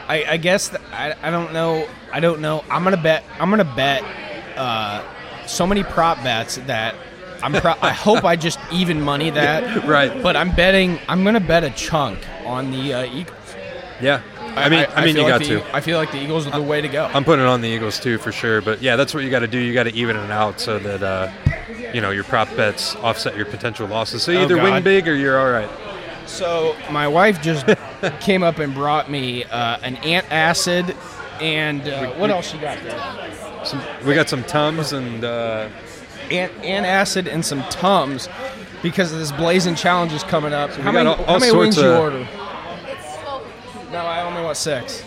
[0.07, 1.89] I, I guess th- I, I don't know.
[2.13, 2.63] I don't know.
[2.71, 3.25] I'm gonna bet.
[3.41, 4.03] I'm gonna bet
[4.57, 5.03] uh,
[5.47, 6.95] so many prop bets that
[7.43, 7.55] I'm.
[7.55, 9.85] Pro- I hope I just even money that.
[9.89, 10.23] Right.
[10.23, 10.99] But I'm betting.
[11.09, 13.37] I'm gonna bet a chunk on the uh, Eagles.
[14.01, 14.23] Yeah,
[14.55, 15.75] I mean, I, mean, feel you like got the, to.
[15.77, 17.07] I feel like the Eagles are the way to go.
[17.07, 19.41] I'm putting it on the Eagles too for sure, but yeah, that's what you got
[19.41, 19.59] to do.
[19.59, 21.33] You got to even it out so that uh,
[21.93, 24.23] you know your prop bets offset your potential losses.
[24.23, 25.71] So you Oh, either win big or you're all right.
[26.29, 27.67] So my wife just
[28.21, 30.95] came up and brought me uh, an antacid
[31.41, 33.65] and uh, what else you got there?
[33.65, 35.69] Some, we got some tums and uh,
[36.31, 38.29] Ant, antacid and some tums
[38.83, 40.71] because of this blazing challenge is coming up.
[40.71, 42.29] how many, got all- how all many sorts wings you order?
[42.87, 43.93] It's 12.
[43.93, 45.03] No, I only want six.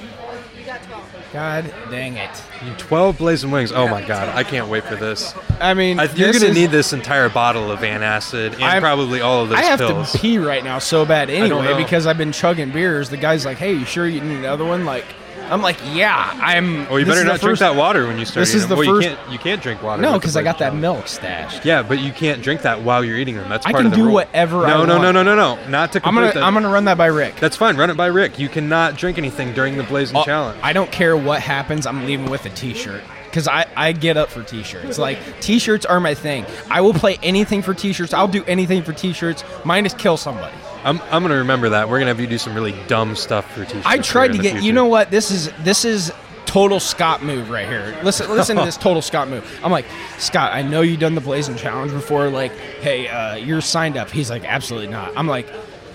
[1.34, 1.71] You got 12.
[1.84, 2.29] God dang it!
[2.77, 3.71] 12 blazing wings.
[3.71, 5.34] Oh my god, I can't wait for this.
[5.59, 8.82] I mean, I, you're this gonna is- need this entire bottle of antacid and I'm-
[8.82, 10.11] probably all of those I have pills.
[10.11, 11.77] to pee right now so bad don't anyway know.
[11.77, 13.09] because I've been chugging beers.
[13.09, 15.05] The guy's like, "Hey, you sure you need another one?" Like,
[15.49, 18.41] I'm like, "Yeah, I'm." Oh, you better not drink first- that water when you start.
[18.45, 20.01] This is the well, first- You can't, you can't drink water.
[20.01, 21.65] No, because I got that blazing milk stashed.
[21.65, 23.49] Yeah, but you can't drink that while you're eating them.
[23.49, 24.13] That's I part can of the do rule.
[24.13, 25.13] whatever I No, no, no, want.
[25.15, 25.67] no, no, no.
[25.67, 26.43] Not to I'm complete gonna that.
[26.43, 27.36] I'm gonna run that by Rick.
[27.38, 27.75] That's fine.
[27.75, 28.39] Run it by Rick.
[28.39, 30.59] You cannot drink anything during the blazing Uh, challenge.
[30.63, 31.86] I don't care what happens.
[31.86, 34.97] I'm leaving with a T-shirt because I, I get up for T-shirts.
[34.97, 36.45] Like T-shirts are my thing.
[36.69, 38.13] I will play anything for T-shirts.
[38.13, 39.43] I'll do anything for T-shirts.
[39.65, 40.55] Mine is kill somebody.
[40.84, 41.89] I'm, I'm gonna remember that.
[41.89, 43.86] We're gonna have you do some really dumb stuff for t-shirts.
[43.86, 44.63] I tried to get.
[44.63, 45.11] You know what?
[45.11, 46.11] This is this is
[46.45, 47.97] total Scott move right here.
[48.03, 49.59] Listen, listen to this total Scott move.
[49.63, 49.86] I'm like
[50.17, 50.53] Scott.
[50.53, 52.29] I know you done the Blazing Challenge before.
[52.29, 52.51] Like,
[52.82, 54.09] hey, uh, you're signed up.
[54.09, 55.13] He's like, absolutely not.
[55.15, 55.47] I'm like.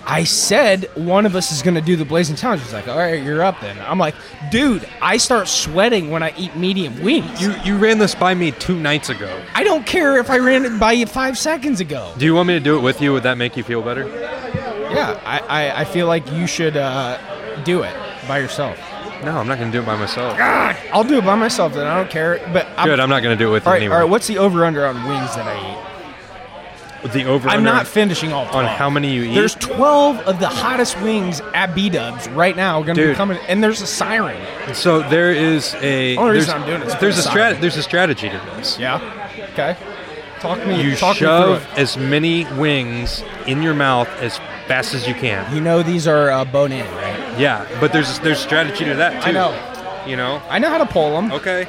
[0.09, 2.61] I said one of us is going to do the Blazing Challenge.
[2.61, 3.77] He's like, all right, you're up then.
[3.79, 4.15] I'm like,
[4.49, 7.41] dude, I start sweating when I eat medium wings.
[7.41, 9.43] You you ran this by me two nights ago.
[9.53, 12.13] I don't care if I ran it by you five seconds ago.
[12.17, 13.11] Do you want me to do it with you?
[13.11, 14.05] Would that make you feel better?
[14.91, 17.17] Yeah, I, I, I feel like you should uh,
[17.63, 17.95] do it
[18.27, 18.77] by yourself.
[19.23, 20.37] No, I'm not gonna do it by myself.
[20.37, 21.87] God, I'll do it by myself then.
[21.87, 22.39] I don't care.
[22.53, 22.99] But I'm, Good.
[22.99, 23.95] I'm not gonna do it with all you right, anyway.
[23.95, 24.09] all right.
[24.09, 25.87] What's the over under on wings that I eat?
[27.13, 28.55] the over I'm not finishing all 12.
[28.55, 29.35] on how many you eat.
[29.35, 33.15] There's 12 of the hottest wings at B Dubs right now going to be Dude.
[33.15, 34.41] coming, and there's a siren.
[34.73, 37.33] So there is a Only there's, reason I'm doing it is for there's the a
[37.33, 38.77] strat there's a strategy to this.
[38.79, 38.97] Yeah.
[39.53, 39.77] Okay.
[40.39, 40.81] Talk me.
[40.81, 45.13] You talk shove me through as many wings in your mouth as fast as you
[45.13, 45.53] can.
[45.53, 47.39] You know these are uh, bone in, right?
[47.39, 49.29] Yeah, but there's there's strategy to that too.
[49.29, 50.03] I know.
[50.07, 50.41] You know.
[50.49, 51.31] I know how to pull them.
[51.31, 51.67] Okay.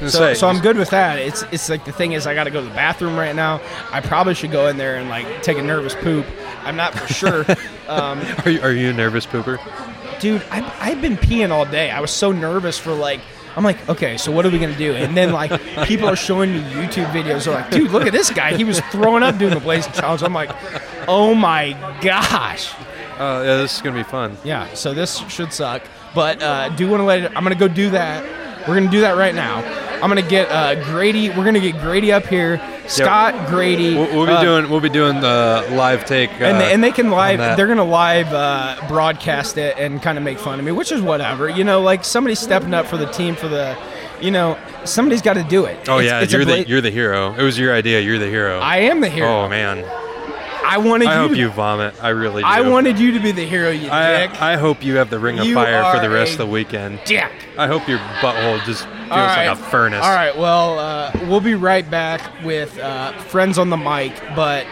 [0.00, 1.18] So, say, so I'm good with that.
[1.18, 3.60] It's it's like the thing is I got to go to the bathroom right now.
[3.90, 6.24] I probably should go in there and like take a nervous poop.
[6.62, 7.44] I'm not for sure.
[7.88, 9.58] um, Are you, are you a nervous pooper?
[10.20, 11.90] dude, I, I've been peeing all day.
[11.90, 13.20] I was so nervous for like
[13.58, 14.94] I'm like, okay, so what are we gonna do?
[14.94, 15.50] And then like
[15.82, 17.44] people are showing me YouTube videos.
[17.44, 18.56] They're like, dude, look at this guy.
[18.56, 20.22] He was throwing up doing the blazing challenge.
[20.22, 20.50] I'm like,
[21.08, 22.72] oh my gosh.
[23.18, 24.36] Uh, yeah, this is gonna be fun.
[24.44, 25.82] Yeah, so this should suck.
[26.14, 27.32] But uh, do want to let it.
[27.34, 28.22] I'm gonna go do that.
[28.68, 29.87] We're gonna do that right now.
[30.02, 31.28] I'm gonna get uh, Grady.
[31.30, 32.60] We're gonna get Grady up here.
[32.86, 33.94] Scott, Grady.
[33.94, 36.30] We'll, we'll be uh, doing we'll be doing the live take.
[36.40, 37.38] Uh, and they, and they can live.
[37.56, 41.00] They're gonna live uh, broadcast it and kind of make fun of me, which is
[41.02, 41.48] whatever.
[41.48, 43.76] You know, like somebody's stepping up for the team for the.
[44.20, 45.88] You know, somebody's got to do it.
[45.88, 47.34] Oh It's- yeah, it's you're the you're the hero.
[47.34, 48.00] It was your idea.
[48.00, 48.58] You're the hero.
[48.58, 49.44] I am the hero.
[49.44, 49.84] Oh man,
[50.64, 51.10] I wanted you.
[51.10, 51.20] I you.
[51.20, 51.94] hope to, you vomit.
[52.02, 52.48] I really do.
[52.48, 53.90] I wanted you to be the hero, you dick.
[53.92, 56.46] I, I hope you have the ring of You fire for the rest of the
[56.46, 57.00] weekend.
[57.04, 57.30] dick.
[57.56, 59.48] I hope your butthole just feels All right.
[59.48, 60.04] like a furnace.
[60.04, 60.36] All right.
[60.36, 64.66] Well, uh, we'll be right back with uh, friends on the mic, but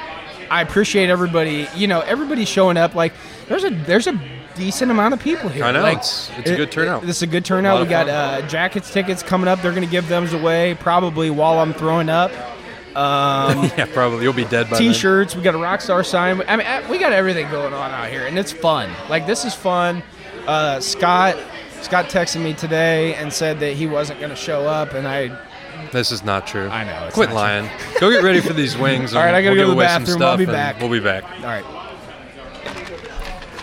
[0.51, 1.67] I appreciate everybody.
[1.75, 2.95] You know, everybody showing up.
[2.95, 3.13] Like,
[3.49, 4.21] there's a there's a
[4.55, 5.65] decent amount of people here.
[5.65, 7.03] I know, Like, it's- it's a good turnout.
[7.03, 7.75] this is a good turnout.
[7.77, 9.61] lot We got uh, jackets, tickets coming up.
[9.61, 12.31] They're going to give them away probably while I'm throwing up.
[12.97, 14.79] Um, Yeah, probably you'll be dead by.
[14.79, 15.37] T-shirts.
[15.37, 16.41] We got a Rockstar sign.
[16.49, 18.91] I mean, uh, we got everything going on out here, and it's fun.
[19.11, 20.03] Like this is fun.
[20.47, 21.37] Uh, Scott,
[21.87, 25.31] Scott texted me today and said that he wasn't going to show up, and I.
[25.93, 26.67] This is not true.
[26.69, 27.71] I know, it's Quit not lying.
[28.01, 29.15] go get ready for these wings.
[29.15, 30.23] All right, I gotta we'll go to the away some bathroom.
[30.23, 30.81] I'll stuff be back.
[30.81, 31.23] We'll be back.
[31.23, 31.65] All right.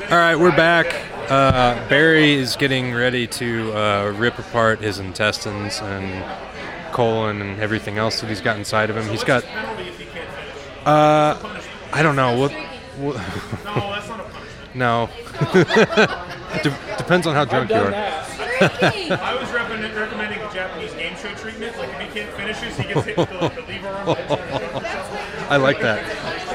[0.09, 0.95] All right, we're back.
[1.29, 6.23] Uh, Barry is getting ready to uh, rip apart his intestines and
[6.93, 9.05] colon and everything else that he's got inside of him.
[9.09, 9.43] He's got.
[10.85, 11.59] Uh,
[11.91, 12.53] I don't know what.
[12.99, 13.17] what
[14.73, 15.09] no.
[16.61, 17.93] De- depends on how drunk you are.
[17.93, 21.77] I was recommending, recommending the Japanese game show treatment.
[21.77, 24.17] Like if he can't finish this, he gets hit with the, the lever arm.
[25.49, 26.03] I like that.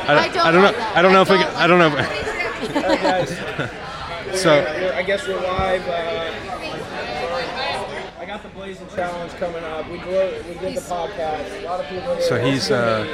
[0.09, 0.73] I, I don't I don't know.
[0.73, 0.97] that.
[0.97, 1.37] I don't know if we.
[1.39, 1.91] don't I don't know.
[4.35, 5.87] so I guess we're live.
[5.87, 6.35] Uh,
[8.19, 9.89] I got the Blazing Challenge coming up.
[9.91, 11.63] We did, we did the podcast.
[11.63, 12.13] A lot of people.
[12.13, 13.07] Are So he's, uh,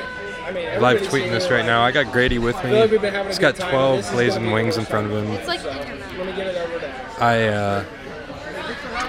[0.45, 1.83] I mean, live tweeting this right now.
[1.83, 2.73] I got Grady with me.
[2.81, 5.31] like we've been having a He's got 12 blazing wings in front of him.
[5.33, 7.07] It's like Let me get it over there.
[7.19, 7.45] I.
[7.49, 7.85] Uh,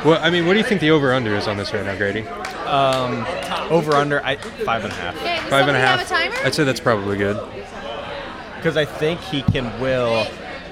[0.06, 1.96] well, I mean, what do you think the over under is on this right now,
[1.98, 2.22] Grady?
[3.72, 6.00] Over under I, five and a half Okay, does Five and a somebody half.
[6.00, 6.46] have a timer?
[6.46, 7.38] I'd say that's probably good.
[8.58, 10.28] because I think he can will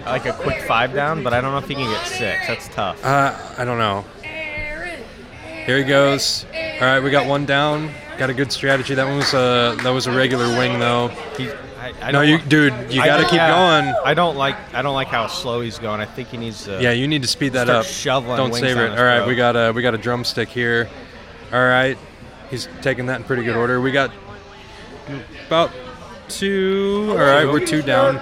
[0.05, 2.47] like a quick five down, but I don't know if he can get six.
[2.47, 3.03] That's tough.
[3.03, 4.05] Uh, I don't know.
[4.21, 6.45] Here he goes.
[6.53, 7.89] All right, we got one down.
[8.17, 8.93] Got a good strategy.
[8.95, 11.07] That one was a that was a regular wing though.
[11.37, 13.81] He, I, I No, you, wa- dude, you I got to keep yeah.
[13.81, 13.93] going.
[14.05, 15.99] I don't like I don't like how slow he's going.
[15.99, 16.81] I think he needs to.
[16.81, 17.91] Yeah, you need to speed that Start up.
[17.91, 18.97] shoveling Don't wings savor it.
[18.97, 19.27] All right, throat.
[19.27, 20.89] we got a we got a drumstick here.
[21.51, 21.97] All right,
[22.49, 23.81] he's taking that in pretty good order.
[23.81, 24.11] We got
[25.47, 25.71] about
[26.29, 27.07] two.
[27.11, 28.21] All right, we're two down.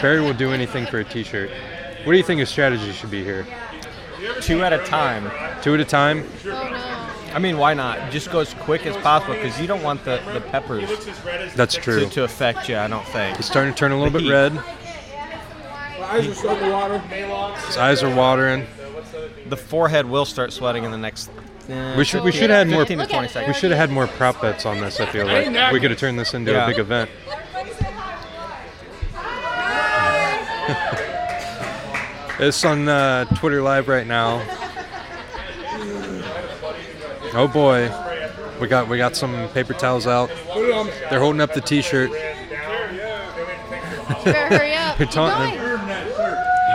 [0.00, 1.50] Barry will do anything for a T-shirt.
[2.04, 3.46] What do you think his strategy should be here?
[4.40, 5.30] two at a time.
[5.62, 6.24] Two at a time.
[6.46, 8.10] Oh, I mean, why not?
[8.10, 10.88] Just go as quick as possible because you don't want the, the peppers
[11.54, 12.08] That's true.
[12.08, 12.76] to affect you.
[12.76, 13.36] I don't think.
[13.36, 14.30] He's starting to turn a little bit heat.
[14.32, 14.54] red.
[14.54, 14.62] My
[16.16, 16.98] eyes are soaking water.
[16.98, 18.66] His eyes are watering.
[19.48, 21.30] The forehead will start sweating in the next.
[21.68, 23.56] eh, We should we should have had more 15 to 20 we seconds.
[23.58, 24.98] should have had more prop bets on this.
[25.00, 27.10] I feel like we could have turned this into a big event.
[32.40, 34.38] it's on uh, Twitter Live right now.
[37.32, 37.90] Oh boy,
[38.60, 40.30] we got we got some paper towels out.
[41.10, 42.10] They're holding up the T-shirt.
[42.10, 42.16] You
[44.24, 44.98] better hurry up.
[44.98, 45.80] You're taunting going.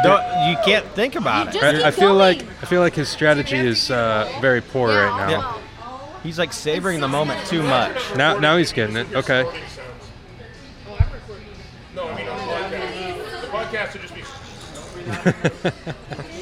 [0.03, 1.61] Don't, you can't think about You it.
[1.73, 2.41] just- I, I keep feel like.
[2.61, 5.29] I feel like his strategy is uh, very poor right now.
[5.29, 5.57] Yeah.
[6.23, 7.97] He's like savoring the moment too much.
[8.15, 9.07] Now now he's getting it.
[9.13, 9.43] Okay.
[11.93, 12.01] The
[13.51, 14.21] podcast should just be.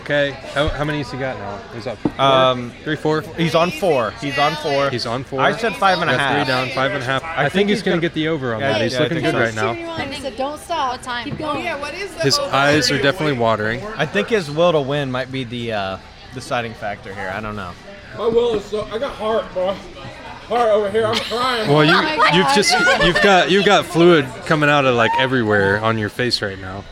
[0.00, 0.30] Okay.
[0.54, 1.58] How, how many has he got now?
[1.74, 1.98] He's up.
[1.98, 2.20] Four?
[2.20, 3.20] Um, three, four.
[3.36, 4.10] He's on four.
[4.20, 4.90] He's on four.
[4.90, 5.40] He's on four.
[5.40, 6.36] I said five and a Got half.
[6.36, 7.22] three down, five and a half.
[7.24, 8.80] I, think, think he's, he's gonna, gonna- get the over on Yeah, that.
[8.82, 9.66] He's yeah, I looking think good so.
[9.66, 10.04] right now.
[10.04, 10.92] He said, don't stop.
[10.92, 11.24] What time?
[11.24, 11.64] Keep going.
[11.64, 13.82] Yeah, what is His eyes are definitely watering.
[13.84, 15.98] I think his will to win might be the uh,
[16.34, 17.32] deciding factor here.
[17.34, 17.72] I don't know.
[18.18, 18.84] My will is so.
[18.86, 19.72] I got heart, bro.
[19.72, 21.06] Heart over here.
[21.06, 21.68] I'm crying.
[21.70, 22.72] Well, you, oh you've just
[23.04, 26.84] you've got you've got fluid coming out of like everywhere on your face right now.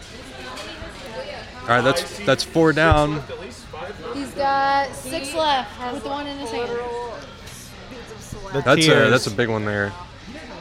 [1.69, 3.23] All right, that's that's four down.
[4.15, 6.71] He's got six left with the one in his hand.
[8.53, 9.93] The That's a tears, that's a big one there.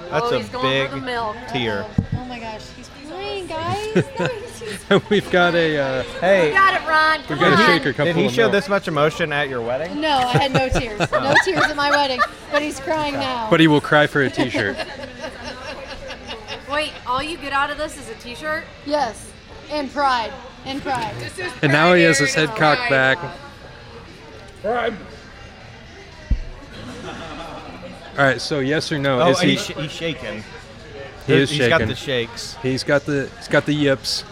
[0.10, 1.38] that's Oh, a he's going for the big milk.
[1.48, 1.86] tear.
[2.18, 3.96] Oh my gosh, he's crying, guys.
[4.20, 7.20] No, he's, he's, we've got a uh, Hey, got it, Ron.
[7.20, 7.68] we've Come got a on.
[7.68, 8.52] shaker cup did full he of show milk.
[8.52, 10.02] this much emotion at your wedding?
[10.02, 11.00] No, I had no tears.
[11.12, 12.20] No tears at my wedding,
[12.52, 13.50] but he's crying now.
[13.50, 14.76] But he will cry for a T-shirt.
[16.70, 18.66] Wait, all you get out of this is a T-shirt?
[18.86, 19.32] yes,
[19.72, 20.34] and pride,
[20.68, 21.16] and pride.
[21.62, 23.18] and now he has his head cocked back.
[28.18, 28.42] All right.
[28.42, 29.22] So yes or no?
[29.22, 29.52] Oh, is he?
[29.52, 30.44] he's, sh- he's shaking.
[31.28, 31.62] He is shaking.
[31.70, 32.56] He's got the shakes.
[32.64, 33.30] He's got the.
[33.38, 34.24] He's got the yips.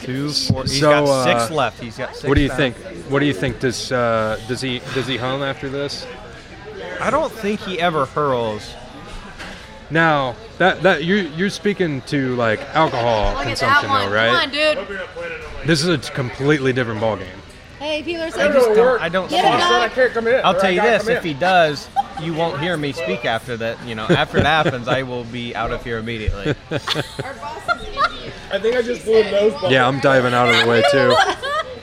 [0.00, 0.62] Two, four.
[0.62, 1.80] He's So, got six uh, left.
[1.82, 2.24] He's got six.
[2.26, 2.56] What do you down.
[2.56, 2.76] think?
[3.10, 3.60] What do you think?
[3.60, 6.06] Does uh, does he does he home after this?
[7.00, 8.74] I don't think he ever hurls.
[9.90, 14.08] Now that that you're you're speaking to like alcohol Look at that consumption one.
[14.08, 14.50] though, right?
[14.50, 15.66] Come on, dude.
[15.66, 17.26] This is a completely different ballgame.
[17.80, 19.00] Hey, Peeler I said just don't.
[19.00, 19.30] I don't.
[19.30, 19.58] Get see him, it.
[19.58, 19.92] Doc.
[19.92, 20.40] can't come in.
[20.44, 21.88] I'll tell you this: if he does,
[22.20, 23.82] you won't hear me speak after that.
[23.86, 26.54] You know, after it happens, I will be out of here immediately.
[26.70, 29.72] I think I just blew a nose ball.
[29.72, 31.14] Yeah, I'm diving out of the way too.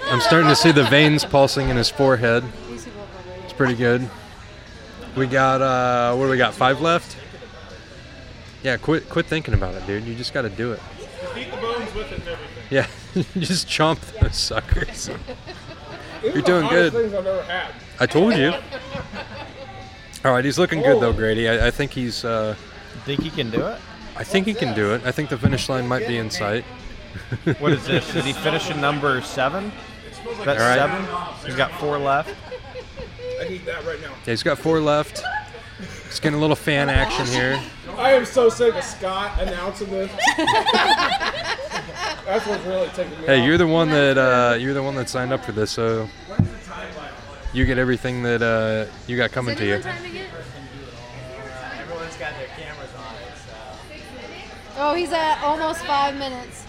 [0.05, 2.43] I'm starting to see the veins pulsing in his forehead.
[3.43, 4.07] It's pretty good.
[5.15, 6.53] We got uh, what do we got?
[6.53, 7.17] Five left.
[8.67, 10.03] Yeah, quit quit thinking about it, dude.
[10.03, 10.81] You just got to do it.
[11.37, 12.63] Eat the bones with it and everything.
[12.69, 12.85] Yeah,
[13.39, 15.05] just chomp those suckers.
[15.07, 15.15] These
[16.21, 16.91] You're are the doing good.
[16.91, 17.71] Things I've ever had.
[18.01, 18.51] I told you.
[20.25, 21.47] All right, he's looking good though, Grady.
[21.47, 22.25] I, I think he's.
[22.25, 22.57] Uh,
[23.05, 23.79] think he can do it?
[24.17, 25.01] I think he can do it.
[25.05, 26.65] I think the finish line might be in sight.
[27.59, 28.11] What is this?
[28.11, 29.71] Did he finish in number seven?
[30.43, 30.75] That's All right.
[30.75, 31.05] seven.
[31.45, 32.35] He's got four left.
[33.39, 34.11] I need that right now.
[34.25, 35.23] Yeah, he's got four left.
[36.05, 37.59] He's getting a little fan action here.
[37.97, 40.11] I am so sick of Scott announcing this.
[40.37, 41.57] That's
[42.45, 43.25] what's really taking me.
[43.25, 43.47] Hey, off.
[43.47, 46.07] you're the one that uh, you're the one that signed up for this, so
[47.53, 49.75] you get everything that uh, you got coming to you.
[49.75, 50.03] Everyone's
[52.17, 53.15] got their cameras on
[54.77, 56.65] Oh, he's at almost five minutes.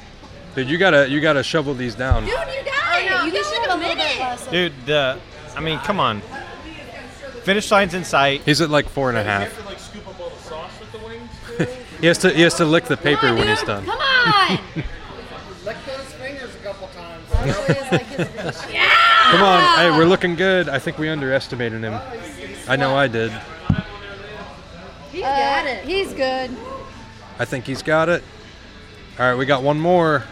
[0.55, 2.24] Dude, you gotta you gotta shovel these down.
[2.24, 3.11] Dude, you got it.
[3.26, 4.47] You can shoot a little bit less.
[4.47, 5.18] Dude, the.
[5.55, 6.22] I mean, come on.
[7.43, 8.43] Finish line's in sight.
[8.45, 9.67] He's at like four and a half.
[12.01, 13.84] He has to he has to lick the paper when he's done.
[13.84, 14.59] Come on.
[15.64, 17.24] Lick those fingers a couple times.
[19.30, 20.68] Come on, hey, we're looking good.
[20.68, 22.01] I think we underestimated him.
[22.68, 23.32] I know I did.
[25.12, 25.84] He's got it.
[25.84, 26.57] He's good.
[27.38, 28.22] I think he's got it.
[29.18, 30.24] All right, we got one more.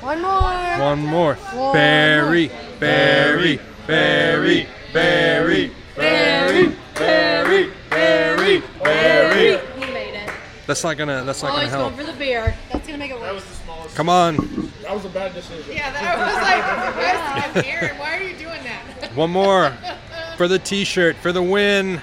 [0.00, 0.78] One more.
[0.78, 1.34] One more.
[1.34, 9.38] One Barry, Barry, Barry, Barry, Barry, Barry, Barry, Barry.
[9.38, 9.67] He made it.
[10.68, 11.24] That's not gonna.
[11.24, 11.96] That's not Oh, gonna he's help.
[11.96, 12.54] going for the beer.
[12.70, 13.42] That's gonna make it worse.
[13.94, 14.36] Come on,
[14.82, 15.64] That was a bad decision.
[15.74, 19.10] Yeah, that was like, Aaron, why are you doing that?
[19.14, 19.72] one more
[20.36, 22.02] for the T-shirt for the win.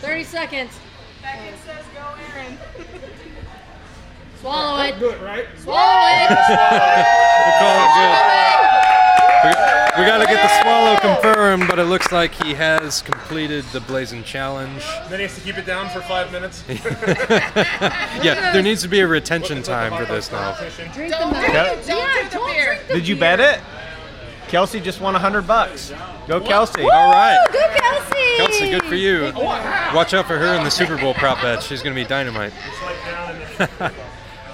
[0.00, 0.78] 30 seconds.
[1.22, 2.04] Beckett says go,
[2.36, 2.58] Aaron.
[4.42, 4.98] Swallow it.
[4.98, 5.46] Good, right?
[5.58, 6.30] Swallow it.
[7.40, 8.49] We'll call it good.
[10.00, 13.64] We, we got to get the swallow confirmed, but it looks like he has completed
[13.72, 14.82] the Blazing Challenge.
[15.08, 16.64] Then he has to keep it down for five minutes.
[18.22, 20.54] Yeah, there needs to be a retention time for this now.
[20.92, 21.32] Drink the milk.
[21.48, 21.86] Yep.
[21.86, 22.64] don't Yeah, do the don't beer.
[22.74, 23.60] drink the Did you bet it?
[24.48, 25.92] Kelsey just won a hundred bucks.
[26.26, 26.82] Go, Kelsey.
[26.82, 27.38] All right.
[27.52, 28.36] Go, Kelsey.
[28.36, 29.32] Kelsey, good for you.
[29.94, 31.62] Watch out for her in the Super Bowl prop bet.
[31.62, 32.52] She's gonna be dynamite.
[33.80, 33.90] All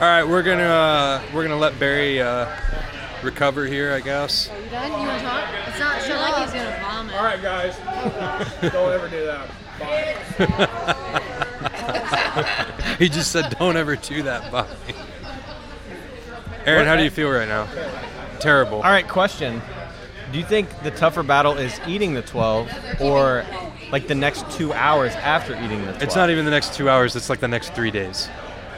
[0.01, 2.47] right, we're gonna uh, we're gonna let Barry uh,
[3.23, 4.49] recover here, I guess.
[4.49, 4.91] Are you done?
[4.93, 5.49] You want to talk?
[5.69, 7.14] It's not sure like he's going to vomit.
[7.14, 7.77] All right, guys.
[8.73, 9.49] Don't ever do that.
[9.79, 10.17] Bye.
[12.99, 14.67] he just said, "Don't ever do that." Bye.
[16.64, 17.69] Aaron, how do you feel right now?
[18.41, 18.79] Terrible.
[18.79, 19.62] All right, question.
[20.33, 23.45] Do you think the tougher battle is eating the 12 or
[23.93, 26.03] like the next two hours after eating the 12?
[26.03, 27.14] It's not even the next two hours.
[27.14, 28.29] It's like the next three days.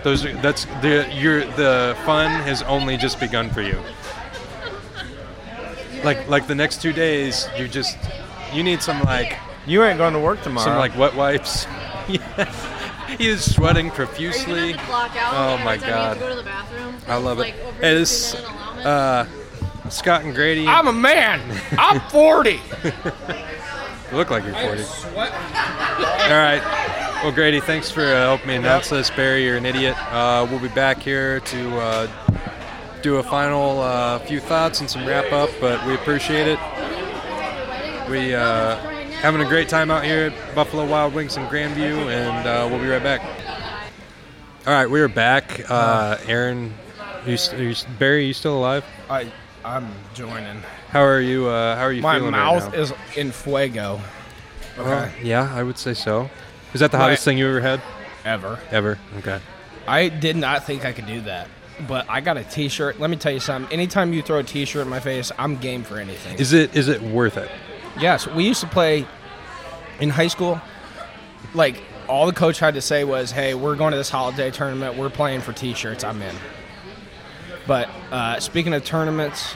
[0.04, 3.80] Those are, that's the your the fun has only just begun for you.
[6.04, 7.96] Like like the next two days, you just
[8.52, 9.36] you need some like
[9.66, 10.64] You ain't going to work tomorrow.
[10.66, 11.66] some like wet wipes.
[12.06, 14.72] he is sweating Are you going profusely.
[14.72, 16.20] to have to clock out Oh my time you have to God.
[16.20, 16.96] go to the bathroom?
[17.06, 17.42] I love it.
[17.42, 18.86] Like over Hey, this, 60 minute allowance?
[18.86, 20.66] uh, Scott and Grady.
[20.66, 21.40] I'm a man.
[21.78, 22.50] I'm 40.
[22.52, 22.58] you
[24.12, 24.82] look like you're 40.
[24.82, 26.62] All right.
[27.22, 29.10] Well, Grady, thanks for uh, helping me announce this.
[29.10, 29.96] Barry, you're an idiot.
[30.12, 32.06] Uh, we'll be back here to uh,
[33.02, 36.58] do a final uh, few thoughts and some wrap up, but we appreciate it.
[38.10, 38.76] We uh,
[39.20, 42.80] having a great time out here at Buffalo Wild Wings in Grandview, and uh, we'll
[42.80, 43.20] be right back.
[44.66, 45.68] All right, we are back.
[45.70, 46.74] Uh, Aaron,
[47.26, 48.84] you, you, Barry, you still alive?
[49.10, 49.30] I,
[49.64, 50.62] I'm joining.
[50.90, 51.48] How are you?
[51.48, 52.78] Uh, how are you My feeling mouth right now?
[52.80, 54.00] is in fuego.
[54.78, 55.12] Okay.
[55.22, 56.30] Yeah, I would say so.
[56.72, 57.32] Is that the hottest Right.
[57.32, 57.82] thing you ever had?
[58.24, 58.58] Ever.
[58.70, 58.98] Ever?
[59.18, 59.40] Okay.
[59.86, 61.48] I did not think I could do that.
[61.86, 62.98] But I got a T-shirt.
[62.98, 63.72] Let me tell you something.
[63.72, 66.38] Anytime you throw a T-shirt in my face, I'm game for anything.
[66.38, 67.50] Is it is it worth it?
[67.98, 69.06] Yes, we used to play
[70.00, 70.60] in high school.
[71.54, 74.96] Like all the coach had to say was, "Hey, we're going to this holiday tournament.
[74.96, 76.02] We're playing for T-shirts.
[76.02, 76.34] I'm in."
[77.66, 79.54] But uh, speaking of tournaments,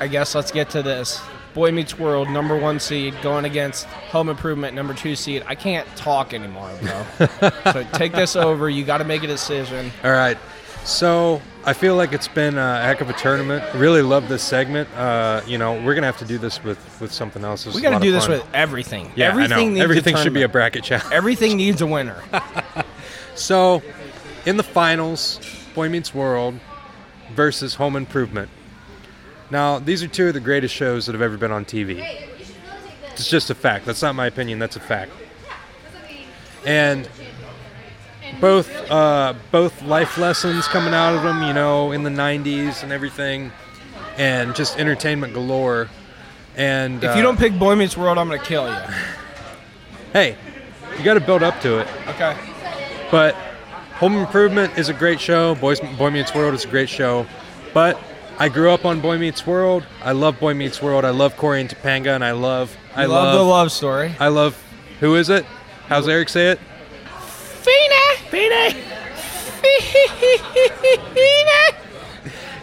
[0.00, 1.22] I guess let's get to this
[1.54, 5.44] Boy Meets World, number one seed, going against Home Improvement, number two seed.
[5.46, 7.50] I can't talk anymore, bro.
[7.72, 8.70] so take this over.
[8.70, 9.92] You got to make a decision.
[10.02, 10.38] All right.
[10.84, 13.62] So I feel like it's been a heck of a tournament.
[13.74, 14.88] Really love this segment.
[14.96, 17.64] Uh, you know, we're gonna have to do this with with something else.
[17.64, 19.12] This We is got to do this with everything.
[19.14, 19.68] Yeah, everything I know.
[19.68, 21.12] needs a Everything should be a bracket challenge.
[21.12, 22.22] Everything needs a winner.
[23.34, 23.82] So,
[24.44, 25.40] in the finals,
[25.74, 26.60] Boy Meets World
[27.34, 28.50] versus Home Improvement.
[29.50, 32.04] Now, these are two of the greatest shows that have ever been on TV.
[33.12, 33.86] It's just a fact.
[33.86, 34.58] That's not my opinion.
[34.58, 35.12] That's a fact.
[36.66, 37.08] And
[38.42, 42.92] both uh, both life lessons coming out of them, you know, in the '90s and
[42.92, 43.52] everything,
[44.18, 45.88] and just entertainment galore.
[46.56, 48.80] And If you uh, don't pick Boy Meets World, I'm going to kill you.
[50.12, 50.36] hey,
[50.98, 51.88] you got to build up to it.
[52.08, 52.36] Okay.
[53.10, 53.34] But
[53.94, 55.54] Home Improvement is a great show.
[55.54, 57.24] Boys, Boy Meets World is a great show.
[57.72, 57.98] But
[58.38, 59.86] I grew up on Boy Meets World.
[60.02, 61.04] I love Boy Meets World.
[61.04, 64.14] I love Cory and Topanga, and I love I I love, the love story.
[64.18, 64.60] I love
[64.98, 65.46] who is it?
[65.86, 66.58] How's Eric say it?
[67.20, 68.01] Feeny!
[68.32, 68.70] Feeny!
[71.12, 71.78] Feeny!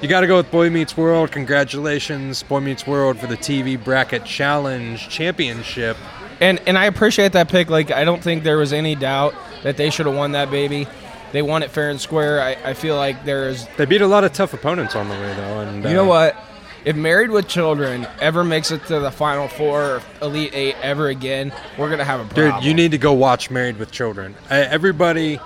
[0.02, 1.32] You got to go with Boy Meets World.
[1.32, 5.96] Congratulations, Boy Meets World, for the TV Bracket Challenge Championship.
[6.42, 7.70] And and I appreciate that pick.
[7.70, 10.88] Like I don't think there was any doubt that they should have won that baby.
[11.34, 12.42] They won it fair and square.
[12.42, 15.36] I, I feel like there's They beat a lot of tough opponents on the way,
[15.36, 15.60] though.
[15.60, 16.38] And You know uh, what?
[16.84, 21.10] If Married with Children ever makes it to the Final Four or Elite Eight ever
[21.10, 22.56] again, we're gonna have a problem.
[22.56, 24.34] Dude, you need to go watch Married with Children.
[24.50, 25.40] I, everybody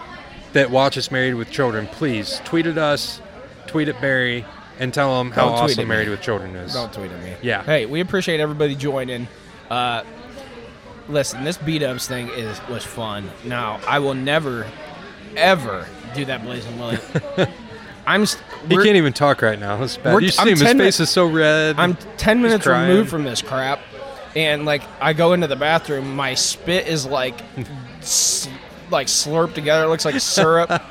[0.53, 3.21] that watches Married with Children, please tweet at us,
[3.67, 4.45] tweet at Barry,
[4.79, 5.89] and tell them how Don't tweet awesome at me.
[5.89, 6.73] Married with Children is.
[6.73, 7.33] Don't tweet at me.
[7.41, 7.63] Yeah.
[7.63, 9.27] Hey, we appreciate everybody joining.
[9.69, 10.03] Uh,
[11.07, 13.29] listen, this B Dubs thing is was fun.
[13.45, 14.65] Now, I will never,
[15.35, 16.99] ever do that Blazing Willie.
[18.05, 18.25] I'm.
[18.25, 19.81] St- He can't even talk right now.
[19.83, 20.21] It's bad.
[20.21, 21.79] You see I'm him, his 10 face is so red.
[21.79, 22.89] I'm 10 He's minutes crying.
[22.89, 23.79] removed from this crap,
[24.35, 27.39] and like I go into the bathroom, my spit is like,
[28.93, 29.83] like slurped together.
[29.83, 30.81] It looks like syrup.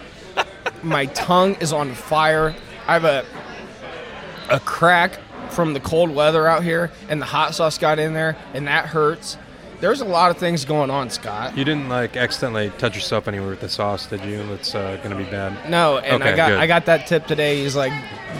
[0.83, 2.55] my tongue is on fire.
[2.87, 3.25] I have a
[4.51, 5.19] a crack
[5.51, 8.87] from the cold weather out here, and the hot sauce got in there, and that
[8.87, 9.39] hurts.
[9.83, 11.59] There's a lot of things going on, Scott.
[11.59, 14.41] You didn't like accidentally touch yourself anywhere with the sauce, did you?
[14.47, 15.69] That's uh, gonna be bad.
[15.69, 16.59] No, and I got good.
[16.61, 17.65] I got that tip today.
[17.65, 17.93] He's like,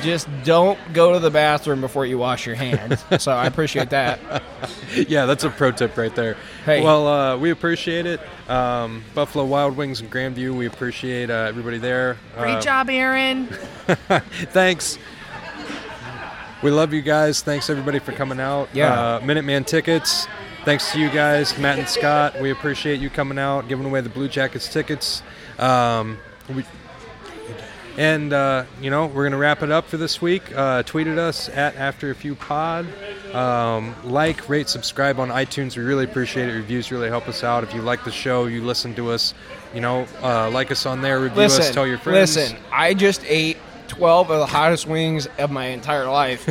[0.03, 3.05] just don't go to the bathroom before you wash your hands.
[3.19, 4.21] so I appreciate that.
[5.09, 6.37] yeah, that's a pro tip right there.
[6.65, 6.81] Hey.
[6.85, 8.21] Well, uh, we appreciate it.
[8.49, 12.19] Um, Buffalo Wild Wings and Grandview, we appreciate uh, everybody there.
[12.39, 13.47] Great Uh, job, Aaron.
[14.53, 14.97] Thanks.
[16.63, 17.43] We love you guys.
[17.43, 18.69] Thanks everybody for coming out.
[18.73, 18.93] Yeah.
[18.93, 20.29] Uh, Minuteman tickets.
[20.65, 22.41] Thanks to you guys, Matt and Scott.
[22.41, 25.21] We appreciate you coming out, giving away the Blue Jackets tickets.
[25.59, 26.19] Um,
[26.55, 26.65] we,
[27.97, 30.57] and uh, you know we're gonna wrap it up for this week.
[30.57, 32.87] Uh, tweet at us at After a Few Pod.
[33.35, 35.77] Um, like, rate, subscribe on iTunes.
[35.77, 36.53] We really appreciate it.
[36.53, 37.65] Reviews really help us out.
[37.65, 39.35] If you like the show, you listen to us.
[39.75, 41.19] You know, uh, like us on there.
[41.19, 41.71] Review Listen, us.
[41.73, 42.37] Tell your friends.
[42.37, 42.57] listen.
[42.71, 43.57] I just ate
[43.93, 46.49] 12 of the hottest wings of my entire life.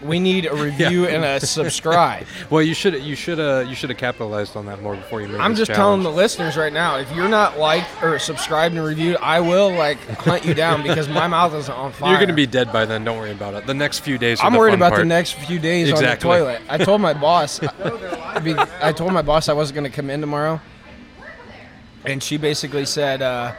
[0.02, 2.24] we need a review and a subscribe.
[2.50, 5.26] Well, you should you should uh, you should have capitalized on that more before you
[5.26, 5.40] made.
[5.40, 9.16] I'm just telling the listeners right now, if you're not liked or subscribed and reviewed,
[9.16, 12.10] I will like hunt you down because my mouth is on fire.
[12.10, 13.02] You're going to be dead by then.
[13.02, 13.66] Don't worry about it.
[13.66, 14.40] The next few days.
[14.40, 16.30] Are I'm worried about the next few days Exactly.
[16.30, 16.62] on the toilet.
[16.68, 17.60] I told my boss.
[17.60, 20.60] I, I told my boss I wasn't going to come in tomorrow,
[22.04, 23.52] and she basically said, uh,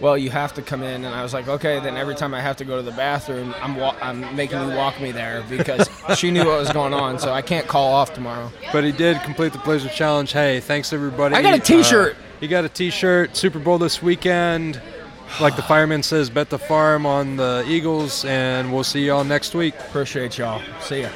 [0.00, 2.40] "Well, you have to come in." And I was like, "Okay." Then every time I
[2.40, 5.88] have to go to the bathroom, I'm wa- I'm making you walk me there because
[6.18, 8.50] she knew what was going on, so I can't call off tomorrow.
[8.72, 10.32] But he did complete the Blazer Challenge.
[10.32, 11.34] Hey, thanks everybody.
[11.34, 12.14] I got a T-shirt.
[12.14, 13.36] Uh, he got a T-shirt.
[13.36, 14.80] Super Bowl this weekend.
[15.40, 19.54] Like the fireman says, bet the farm on the Eagles, and we'll see y'all next
[19.54, 19.74] week.
[19.74, 20.62] Appreciate y'all.
[20.80, 21.08] See ya.